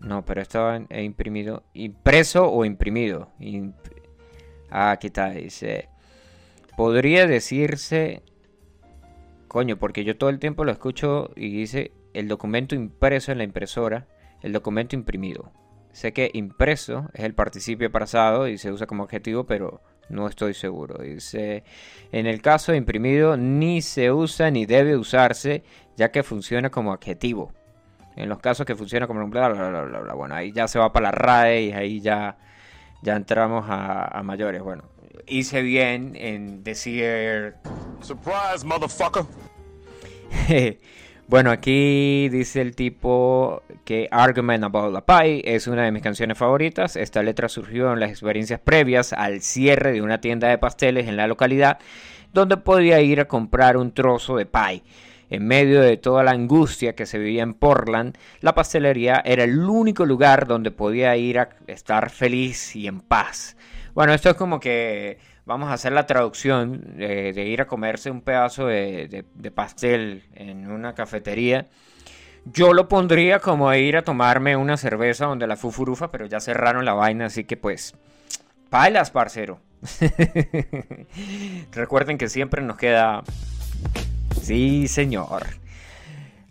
[0.00, 1.62] No, pero estaba en- e imprimido.
[1.74, 3.30] ¿Impreso o imprimido?
[3.38, 3.74] Imp-
[4.70, 5.88] ah, aquí está, dice.
[6.76, 8.22] Podría decirse.
[9.46, 13.44] Coño, porque yo todo el tiempo lo escucho y dice el documento impreso en la
[13.44, 14.06] impresora,
[14.42, 15.52] el documento imprimido.
[15.98, 20.54] Sé que impreso es el participio pasado y se usa como adjetivo, pero no estoy
[20.54, 21.02] seguro.
[21.02, 21.64] Dice,
[22.12, 25.64] en el caso de imprimido ni se usa ni debe usarse,
[25.96, 27.52] ya que funciona como adjetivo.
[28.14, 30.14] En los casos que funciona como bla, bla, bla, bla, bla.
[30.14, 32.38] Bueno, ahí ya se va para la RAE y ahí ya,
[33.02, 34.62] ya entramos a, a mayores.
[34.62, 34.84] Bueno,
[35.26, 37.56] hice bien en decir
[38.02, 39.24] Surprise, motherfucker.
[41.28, 46.38] bueno, aquí dice el tipo que Argument About the Pie es una de mis canciones
[46.38, 46.96] favoritas.
[46.96, 51.18] Esta letra surgió en las experiencias previas al cierre de una tienda de pasteles en
[51.18, 51.80] la localidad,
[52.32, 54.82] donde podía ir a comprar un trozo de pie.
[55.28, 59.58] En medio de toda la angustia que se vivía en Portland, la pastelería era el
[59.58, 63.54] único lugar donde podía ir a estar feliz y en paz.
[63.92, 65.18] Bueno, esto es como que
[65.48, 69.24] vamos a hacer la traducción eh, de ir a comerse un pedazo de,
[69.54, 71.66] pastel en una cafetería.
[72.44, 76.84] Yo lo pondría como ir a tomarme una cerveza donde la fufurufa, pero ya cerraron
[76.84, 77.94] la vaina, así que pues
[78.68, 79.58] Pailas, parcero.
[81.72, 83.22] Recuerden que siempre nos queda...
[84.42, 85.46] Sí, señor.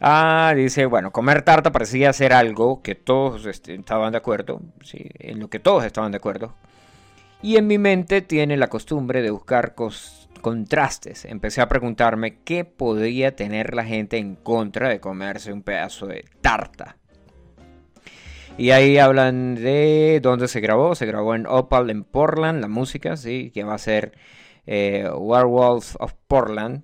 [0.01, 5.09] Ah, dice, bueno, comer tarta parecía ser algo que todos este, estaban de acuerdo, sí,
[5.19, 6.55] en lo que todos estaban de acuerdo.
[7.41, 9.75] Y en mi mente tiene la costumbre de buscar
[10.41, 11.25] contrastes.
[11.25, 16.25] Empecé a preguntarme qué podría tener la gente en contra de comerse un pedazo de
[16.41, 16.97] tarta.
[18.57, 20.95] Y ahí hablan de dónde se grabó.
[20.95, 24.13] Se grabó en Opal en Portland, la música, sí, que va a ser
[24.65, 26.83] eh, Werewolf of Portland.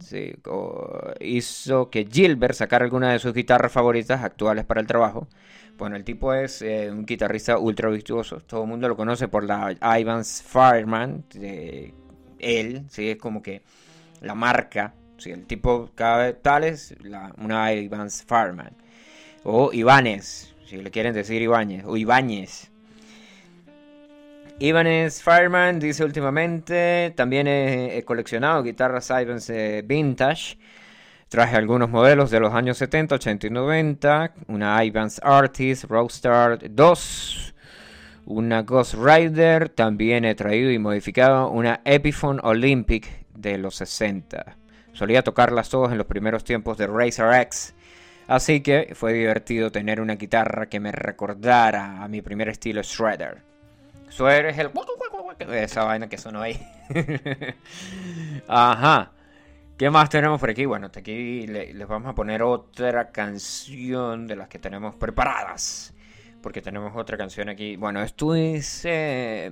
[1.19, 5.27] hizo que Gilbert sacara alguna de sus guitarras favoritas actuales para el trabajo.
[5.77, 8.37] Bueno, el tipo es eh, un guitarrista ultra virtuoso.
[8.41, 11.25] Todo el mundo lo conoce por la Ivan's Fireman.
[12.39, 13.61] él, sí, es como que
[14.21, 14.93] la marca.
[15.17, 18.75] Sí, el tipo cada vez tal es la- una Ivan's Fireman.
[19.43, 21.83] O Ibanez, si le quieren decir Ibáñez.
[21.85, 22.69] O Ibáñez.
[24.59, 30.57] Ibanez Fireman dice últimamente, también he, he coleccionado guitarras Ibanez eh, vintage.
[31.33, 34.33] Traje algunos modelos de los años 70, 80 y 90.
[34.49, 37.55] Una Ibanez Artist Roadstar 2.
[38.27, 39.69] Una Ghost Rider.
[39.69, 44.57] También he traído y modificado una Epiphone Olympic de los 60.
[44.91, 47.73] Solía tocarlas todas en los primeros tiempos de Razer X.
[48.27, 53.41] Así que fue divertido tener una guitarra que me recordara a mi primer estilo Shredder.
[54.11, 54.69] Shredder es el...
[55.51, 56.63] Esa vaina que sonó ahí.
[58.47, 59.13] Ajá.
[59.77, 60.65] ¿Qué más tenemos por aquí?
[60.65, 65.93] Bueno, hasta aquí le- les vamos a poner otra canción de las que tenemos preparadas.
[66.41, 67.75] Porque tenemos otra canción aquí.
[67.75, 68.83] Bueno, esto es...
[68.85, 69.51] eh,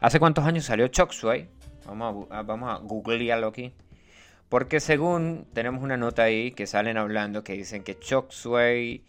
[0.00, 1.48] ¿Hace cuántos años salió Chop Suey?
[1.86, 3.72] Vamos a, vamos a googlearlo aquí.
[4.48, 9.04] Porque según tenemos una nota ahí que salen hablando que dicen que Chop Suey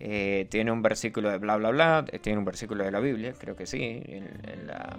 [0.00, 3.34] eh, tiene un versículo de bla bla bla, eh, tiene un versículo de la Biblia,
[3.38, 4.98] creo que sí, en la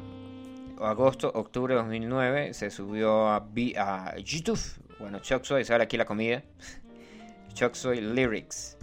[0.82, 3.48] agosto, octubre de 2009 se subió a,
[3.78, 4.60] a YouTube.
[5.00, 6.44] Bueno, Chop Suey, sale aquí la comida.
[7.54, 8.78] Chop Suey Lyrics.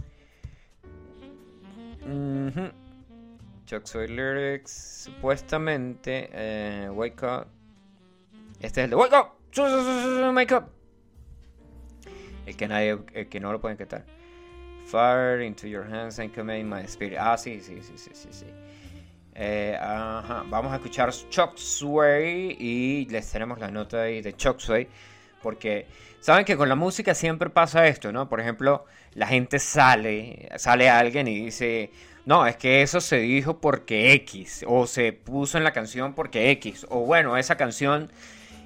[2.03, 2.71] Ujú.
[3.65, 4.71] Chop Suey Lyrics,
[5.05, 7.47] supuestamente, eh, Wake Up.
[8.59, 9.31] Este es el de Wake Up,
[10.35, 10.69] Wake Up.
[12.45, 14.05] El que nadie, el que no lo pueden quitar.
[14.85, 17.17] Fire into your hands and command my spirit.
[17.19, 18.45] Ah, sí, sí, sí, sí, sí, sí.
[19.35, 19.77] Eh.
[19.79, 24.87] Vamos a escuchar Chop Suey y les tenemos la nota ahí de Chop Suey.
[25.41, 25.85] Porque
[26.21, 28.29] saben que con la música siempre pasa esto, ¿no?
[28.29, 31.91] Por ejemplo, la gente sale, sale alguien y dice,
[32.25, 36.49] no, es que eso se dijo porque X, o se puso en la canción porque
[36.51, 38.11] X, o bueno, esa canción,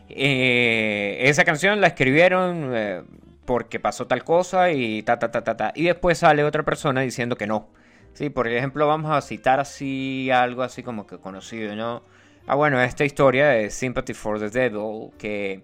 [0.09, 3.01] eh, esa canción la escribieron eh,
[3.45, 5.71] porque pasó tal cosa y ta, ta, ta, ta, ta.
[5.75, 7.67] Y después sale otra persona diciendo que no.
[8.13, 12.03] Sí, por ejemplo, vamos a citar así algo así como que conocido, ¿no?
[12.47, 15.63] Ah, bueno, esta historia de Sympathy for the Devil, que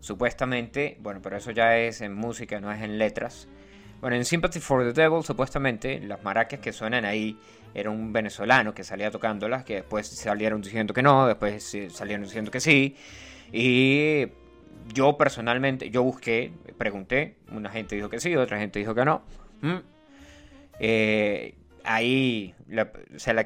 [0.00, 3.48] supuestamente, bueno, pero eso ya es en música, no es en letras.
[4.00, 7.36] Bueno, en Sympathy for the Devil, supuestamente, las maracas que suenan ahí
[7.74, 12.50] era un venezolano que salía tocándolas, que después salieron diciendo que no, después salieron diciendo
[12.50, 12.94] que sí.
[13.52, 14.26] Y
[14.94, 19.22] yo personalmente, yo busqué, pregunté, una gente dijo que sí, otra gente dijo que no.
[19.62, 19.78] ¿Mm?
[20.80, 21.54] Eh,
[21.88, 22.54] ahí,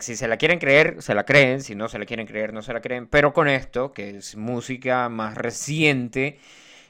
[0.01, 2.61] si se la quieren creer, se la creen, si no se la quieren creer, no
[2.61, 3.07] se la creen.
[3.07, 6.41] Pero con esto, que es música más reciente,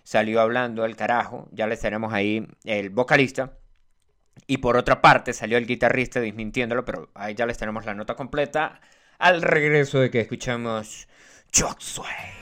[0.03, 3.59] salió hablando el carajo, ya les tenemos ahí el vocalista.
[4.46, 8.16] Y por otra parte salió el guitarrista desmintiéndolo, pero ahí ya les tenemos la nota
[8.16, 8.80] completa
[9.18, 11.07] al regreso de que escuchamos
[11.53, 12.41] Chop Suey.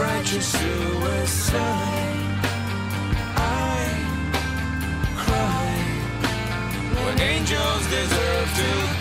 [0.00, 1.60] Self-righteous suicide.
[3.36, 3.84] I
[5.16, 5.72] cry
[7.04, 8.99] when angels deserve to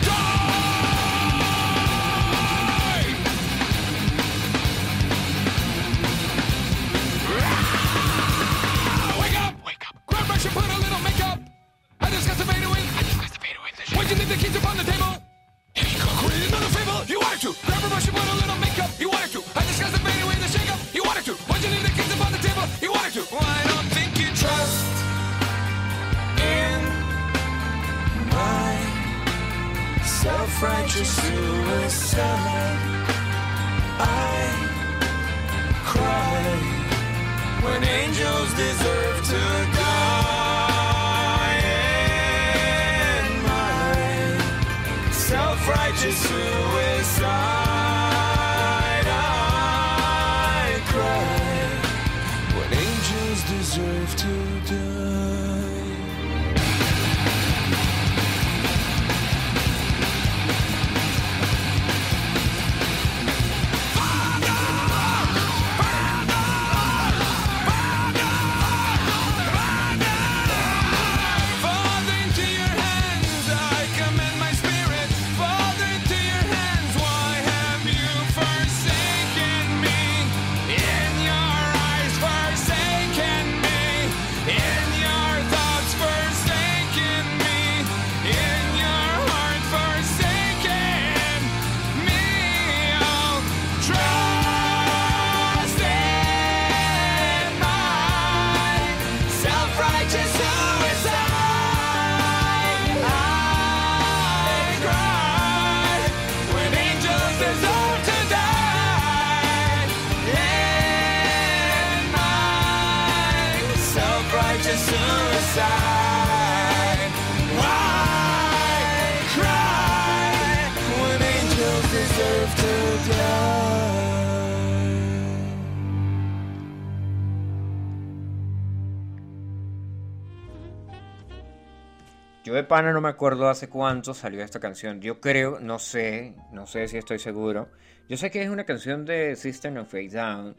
[132.43, 135.01] Yo de pana no me acuerdo hace cuánto salió esta canción.
[135.01, 137.70] Yo creo, no sé, no sé si estoy seguro.
[138.10, 140.57] Yo sé que es una canción de System of a Down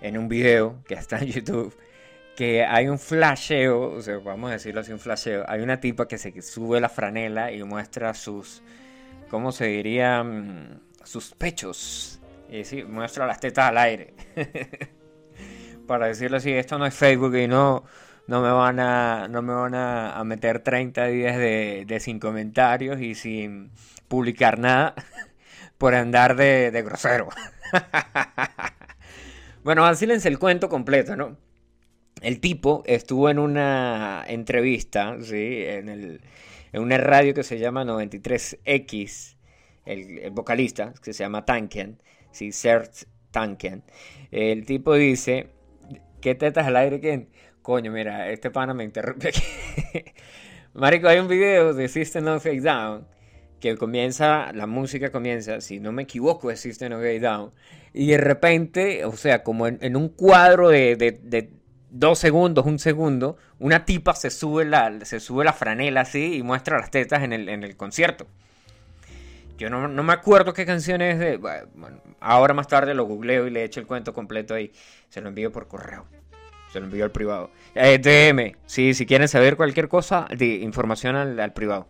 [0.00, 1.74] en un video que está en YouTube.
[2.36, 5.44] Que hay un flasheo, o sea, vamos a decirlo así, un flasheo.
[5.48, 8.62] Hay una tipa que se sube la franela y muestra sus,
[9.30, 10.22] ¿cómo se diría?
[10.22, 12.20] Mm, Sus pechos.
[12.48, 14.14] Y sí, muestra las tetas al aire.
[15.86, 17.84] Para decirlo así, esto no es Facebook y no,
[18.26, 23.14] no me van a, no me van a, meter 30 días de, sin comentarios y
[23.14, 23.70] sin
[24.08, 24.94] publicar nada
[25.78, 27.28] por andar de, grosero.
[29.64, 31.36] bueno, vacílense el cuento completo, ¿no?
[32.24, 35.62] El tipo estuvo en una entrevista, ¿sí?
[35.62, 36.22] En, el,
[36.72, 39.36] una radio que se llama 93X,
[39.84, 42.00] el, vocalista, que se llama Tankian,
[42.30, 42.50] ¿sí?
[42.50, 43.84] Serge Tankian.
[44.30, 45.48] El tipo dice,
[46.22, 47.28] ¿qué tetas al aire quién?
[47.60, 49.30] Coño, mira, este pana me interrumpe.
[50.72, 53.06] Marico, hay un video de System of a Down
[53.60, 57.52] que comienza, la música comienza, si no me equivoco, es System of a Down.
[57.92, 60.96] Y de repente, o sea, como en, un cuadro de
[61.94, 66.42] dos segundos, un segundo, una tipa se sube la, se sube la franela así y
[66.42, 68.26] muestra las tetas en el, en el concierto.
[69.56, 71.36] Yo no, no me acuerdo qué canción es de...
[71.36, 71.68] Bueno,
[72.18, 74.72] ahora más tarde lo googleo y le echo el cuento completo ahí.
[75.08, 76.04] Se lo envío por correo.
[76.72, 77.50] Se lo envío al privado.
[77.76, 78.56] Eh, DM.
[78.66, 81.86] Sí, si quieren saber cualquier cosa, de información al, privado.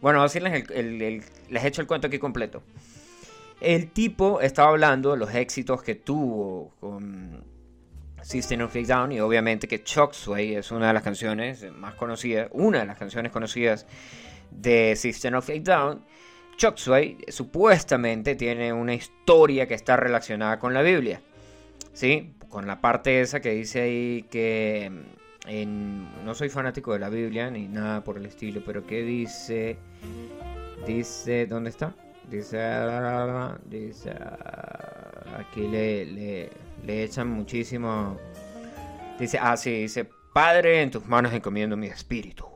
[0.00, 2.62] Bueno, así les, el- les echo el cuento aquí completo.
[3.60, 7.44] El tipo estaba hablando de los éxitos que tuvo con
[8.22, 12.48] System of a Down y obviamente que Suey es una de las canciones más conocidas,
[12.52, 13.86] una de las canciones conocidas
[14.50, 16.04] de System of a Down.
[16.76, 21.20] Suey supuestamente tiene una historia que está relacionada con la Biblia.
[21.92, 22.34] ¿Sí?
[22.48, 24.90] Con la parte esa que dice ahí que
[25.46, 29.76] mm, no soy fanático de la Biblia ni nada por el estilo, pero que dice
[30.86, 31.94] dice ¿dónde está?
[32.30, 32.58] Dice
[33.66, 34.10] dice
[35.38, 36.50] aquí le,
[36.84, 38.16] le echan muchísimo
[39.18, 42.46] dice ah sí dice Padre en tus manos encomiendo mi espíritu.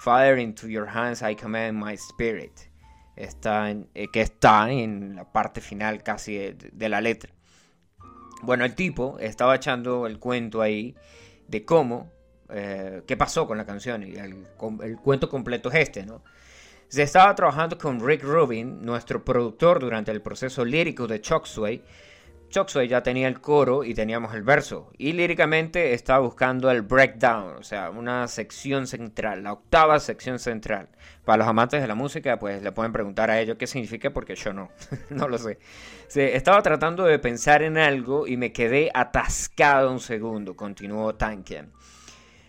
[0.00, 2.52] Father into your hands I command my spirit.
[3.14, 7.32] Está eh, que está en la parte final casi de- la letra.
[8.42, 10.96] Bueno, el tipo estaba echando el cuento ahí
[11.46, 12.10] de cómo,
[12.48, 14.02] eh, qué pasó con la canción.
[14.02, 14.44] Y el,
[14.82, 16.22] el cuento completo es este, ¿no?
[16.88, 21.44] Se estaba trabajando con Rick Rubin, nuestro productor, durante el proceso lírico de Chop
[22.50, 24.90] Suey ya tenía el coro y teníamos el verso.
[24.96, 30.88] Y líricamente estaba buscando el breakdown, o sea, una sección central, la octava sección central.
[31.24, 34.34] Para los amantes de la música, pues le pueden preguntar a ellos qué significa, porque
[34.34, 34.70] yo no,
[35.10, 35.58] no lo sé.
[36.08, 41.70] Sí, estaba tratando de pensar en algo y me quedé atascado un segundo, continuó Tanken.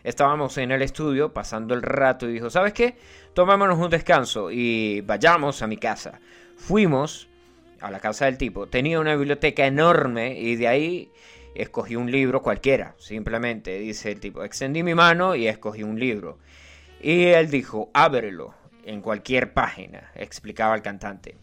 [0.04, 2.98] Estábamos en el estudio pasando el rato y dijo, ¿sabes qué?
[3.34, 6.20] Tomémonos un descanso y vayamos a mi casa.
[6.56, 7.29] Fuimos
[7.82, 8.68] a la casa del tipo.
[8.68, 11.12] Tenía una biblioteca enorme y de ahí
[11.56, 12.96] escogí un libro cualquiera.
[12.98, 16.38] Simplemente dice el tipo, extendí mi mano y escogí un libro.
[17.02, 18.54] Y él dijo, ábrelo
[18.86, 21.36] en cualquier página, explicaba el cantante.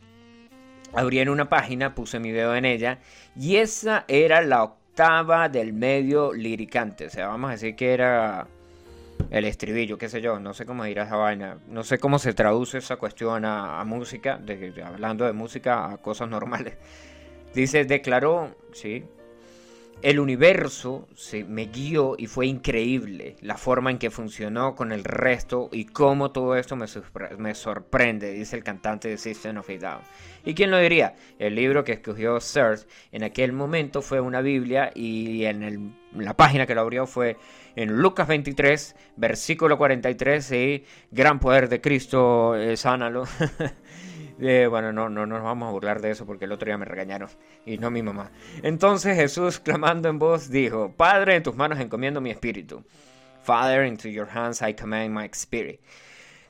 [0.93, 3.01] Abrí en una página, puse mi dedo en ella
[3.35, 7.07] y esa era la octava del medio liricante.
[7.07, 8.49] O sea, vamos a decir que era
[9.31, 12.33] el estribillo, qué sé yo, no sé cómo dirá esa vaina, no sé cómo se
[12.33, 16.75] traduce esa cuestión a, música, de, hablando de música a cosas normales.
[17.55, 19.05] Dice, declaró, sí,
[20.03, 25.05] el universo se me guió y fue increíble la forma en que funcionó con el
[25.05, 26.87] resto y cómo todo esto me,
[27.39, 30.03] me sorprende, dice el cantante de System of a Down.
[30.45, 31.15] ¿Y quién lo diría?
[31.39, 36.37] El libro que escogió Search en aquel momento fue una Biblia y en el- la
[36.37, 37.39] página que lo abrió fue
[37.77, 43.25] en Lucas 23, versículo 43 y gran poder de Cristo, eh, sánalo.
[44.39, 46.85] Eh, bueno, no, no nos vamos a burlar de eso porque el otro día me
[46.85, 47.31] regañaron
[47.65, 48.31] y no mi mamá.
[48.63, 52.85] Entonces Jesús, clamando en voz, dijo, Padre, en tus manos encomiendo mi espíritu.
[53.43, 55.81] Father, into your hands I commend my spirit.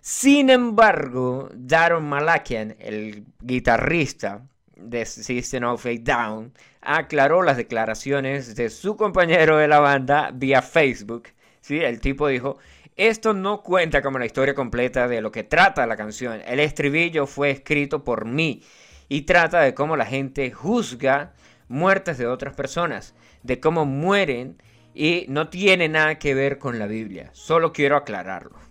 [0.01, 4.43] Sin embargo, Daron Malakian, el guitarrista
[4.75, 6.53] de System of a Down,
[6.87, 11.29] aclaró las declaraciones de su compañero de la banda vía Facebook.
[11.61, 11.79] ¿sí?
[11.79, 12.59] El tipo dijo,
[12.95, 16.41] esto no cuenta como la historia completa de lo que trata la canción.
[16.47, 18.63] El estribillo fue escrito por mí
[19.09, 21.35] y trata de cómo la gente juzga
[21.69, 24.63] muertes de otras personas, de cómo mueren
[24.95, 27.31] y no tiene nada que ver con la Biblia.
[27.33, 28.59] Solo quiero aclararlo.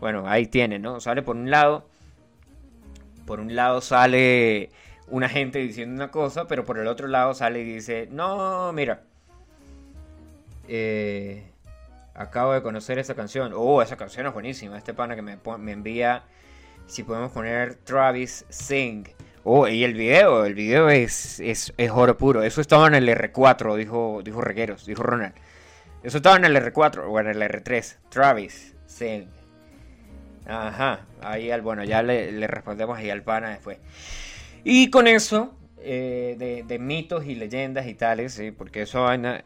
[0.00, 0.98] Bueno, ahí tiene, ¿no?
[0.98, 1.88] Sale por un lado,
[3.24, 4.70] por un lado sale
[5.12, 9.02] una gente diciendo una cosa, pero por el otro lado sale y dice, no, mira,
[10.68, 11.44] eh,
[12.14, 13.52] acabo de conocer esa canción.
[13.54, 14.78] Oh, esa canción es buenísima.
[14.78, 16.24] Este pana que me, me envía,
[16.86, 19.06] si podemos poner Travis Sing.
[19.44, 22.42] Oh, y el video, el video es, es, es oro puro.
[22.42, 25.34] Eso estaba en el R4, dijo, dijo Regueros, dijo Ronald.
[26.02, 27.96] Eso estaba en el R4 o en el R3.
[28.08, 29.26] Travis Sing.
[30.46, 33.76] Ajá, ahí al, bueno, ya le, le respondemos ahí al pana después.
[34.64, 38.50] Y con eso, eh, de, de mitos y leyendas y tales, ¿sí?
[38.50, 39.44] porque eso vaina,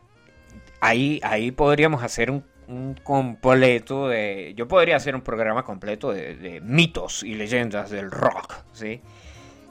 [0.81, 4.55] ahí, ahí podríamos hacer un, un completo de.
[4.57, 9.01] Yo podría hacer un programa completo de, mitos y leyendas del rock, ¿sí?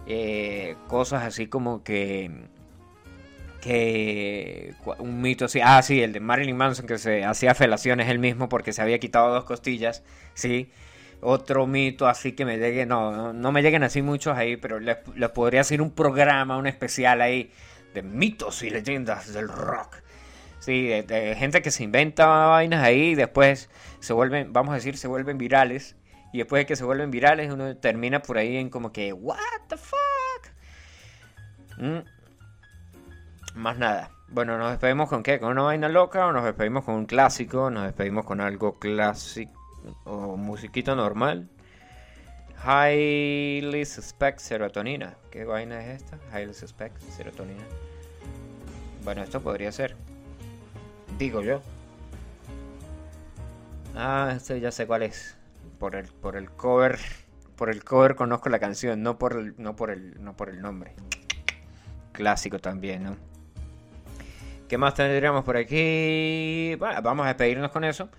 [0.08, 2.32] Eh, cosas así como que.
[3.62, 4.74] Que.
[5.00, 5.60] Un mito así.
[5.64, 9.00] Ah, sí, el de Marilyn Manson que se hacía felaciones él mismo porque se había
[9.00, 10.70] quitado dos costillas, ¿sí?
[11.28, 12.86] Otro mito así que me llegue.
[12.86, 16.68] No, no, me lleguen así muchos ahí, pero les, les podría hacer un programa, un
[16.68, 17.52] especial ahí
[17.96, 19.96] de mitos y leyendas del rock.
[20.60, 24.76] Sí, de, de gente que se inventa vainas ahí y después se vuelven, vamos a
[24.76, 25.96] decir, se vuelven virales.
[26.32, 29.40] Y después de que se vuelven virales, uno termina por ahí en como que, ¿What
[29.68, 30.52] the fuck?
[31.80, 32.00] Mm.
[33.56, 34.12] Más nada.
[34.28, 35.40] Bueno, ¿nos despedimos con qué?
[35.40, 37.72] ¿Con una vaina loca o nos despedimos con un clásico?
[37.72, 39.65] ¿Nos despedimos con algo clásico
[40.04, 41.50] o musiquita normal?
[42.64, 45.16] Highly Suspect Serotonina.
[45.32, 46.18] ¿Qué vaina es esta?
[46.34, 47.64] Highly Suspect Serotonina.
[49.04, 49.96] Bueno, esto podría ser.
[51.20, 51.62] Digo yo.
[53.96, 55.38] Ah, este ya sé cuál es.
[55.80, 56.98] Por el, por el cover.
[57.56, 60.62] Por el cover conozco la canción, no por el, no por el, no por el
[60.62, 60.94] nombre.
[62.12, 63.16] Clásico también, ¿no?
[64.68, 66.76] ¿Qué más tendríamos por aquí?
[66.80, 68.10] Bueno, vamos a despedirnos con eso.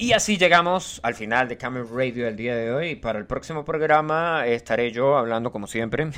[0.00, 2.94] Y así llegamos al final de Camel Radio del día de hoy.
[2.94, 6.10] Para el próximo programa estaré yo hablando como siempre.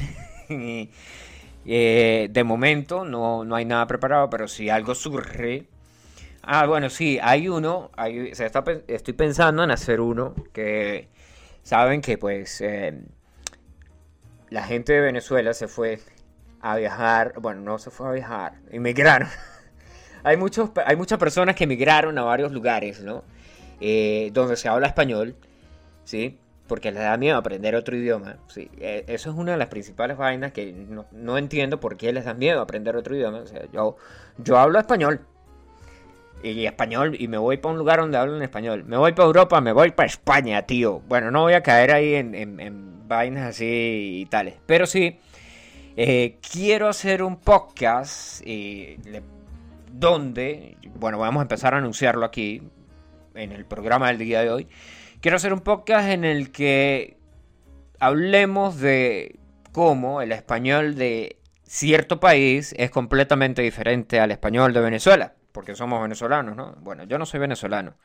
[1.67, 5.69] Eh, de momento no, no hay nada preparado, pero si algo surge...
[6.43, 7.91] Ah, bueno, sí, hay uno.
[7.97, 11.09] Hay, se está estoy pensando en hacer uno que
[11.63, 12.99] saben que pues eh,
[14.49, 16.01] la gente de Venezuela se fue
[16.63, 17.35] a viajar.
[17.39, 19.29] Bueno, no se fue a viajar, emigraron.
[20.25, 23.23] hay, muchos, hay muchas personas que emigraron a varios lugares, ¿no?
[23.81, 25.35] Eh, donde se habla español,
[26.05, 26.39] ¿sí?
[26.67, 28.71] Porque les da miedo aprender otro idioma, ¿sí?
[28.79, 32.35] Eh, eso es una de las principales vainas que no, entiendo por qué les da
[32.35, 33.39] miedo aprender otro idioma.
[33.39, 33.97] O yo,
[34.39, 35.21] yo hablo español,
[36.43, 38.85] y español y me voy para un lugar donde hablan español.
[38.87, 41.01] Me voy para Europa, me voy para España, tío.
[41.09, 44.55] Bueno, no voy a caer ahí en, vainas así y tales.
[44.67, 45.19] Pero sí,
[45.97, 48.97] Eh, quiero hacer un podcast eh,
[49.93, 52.63] donde, bueno, vamos a empezar a anunciarlo aquí
[53.35, 54.69] en el programa del día de hoy.
[55.21, 57.19] Quiero hacer un podcast en el que
[57.99, 59.39] hablemos de
[59.73, 66.03] cómo el español de cierto país es completamente diferente al español de Venezuela, porque somos
[66.03, 66.77] venezolanos, ¿no?
[66.81, 67.97] Bueno, yo no soy venezolano,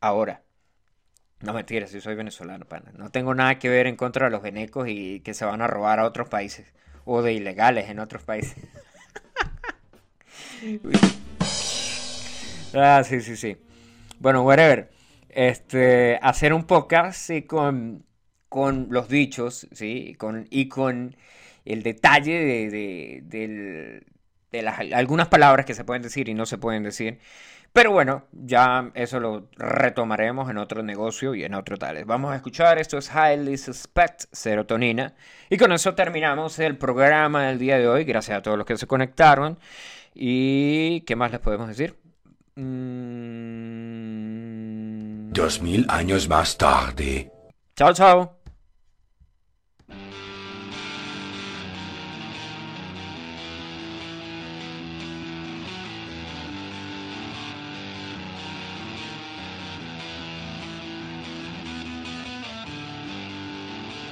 [0.00, 0.42] ahora.
[1.40, 2.92] No mentira, sí soy venezolano, pana.
[2.96, 5.66] No tengo nada que ver en contra de los venecos y que se van a
[5.66, 6.72] robar a otros países,
[7.04, 8.56] o de ilegales en otros países.
[12.74, 13.58] ah, sí, sí, sí.
[14.24, 14.90] Bueno, whatever.
[15.28, 18.06] Este, hacer un podcast sí, con,
[18.48, 20.14] con los dichos, ¿sí?
[20.18, 21.14] Con, y con
[21.66, 22.32] el detalle
[22.70, 24.02] de, de-
[24.50, 27.18] de las, algunas palabras que se pueden decir y no se pueden decir.
[27.74, 32.02] Pero bueno, ya eso lo retomaremos en otro negocio y en otro tal.
[32.06, 35.14] Vamos a escuchar, esto es Highly Suspect Serotonina.
[35.50, 38.04] Y con eso terminamos el programa del día de hoy.
[38.04, 39.58] Gracias a todos los que se conectaron.
[40.14, 42.03] ¿Y qué más les podemos decir?
[42.56, 43.64] Mm,
[45.32, 47.30] Dos mil años más tarde.
[47.76, 48.36] Chao, chao.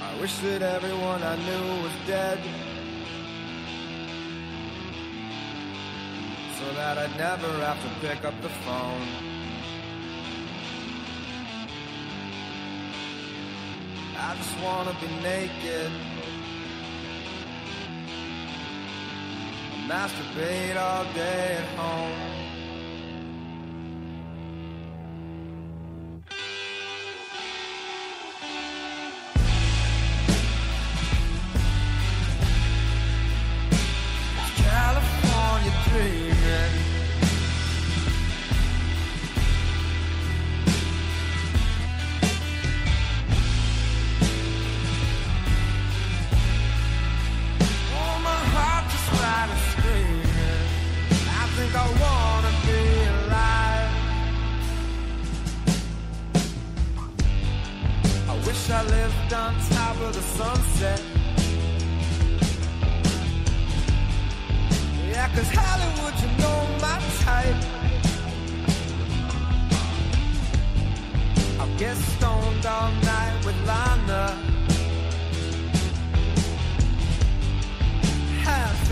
[0.01, 2.39] I wish that everyone I knew was dead.
[6.75, 9.09] That I'd never have to pick up the phone.
[14.17, 15.93] I just wanna be naked.
[19.87, 22.42] Masturbate all day at home.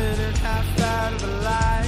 [0.01, 1.80] Half in and half out of the light.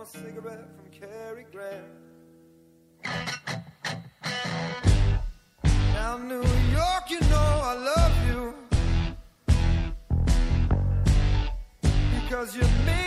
[0.00, 1.84] a cigarette from Cary Grant.
[5.92, 6.42] Now, New
[6.72, 8.54] York, you know I love you.
[12.22, 12.99] Because you made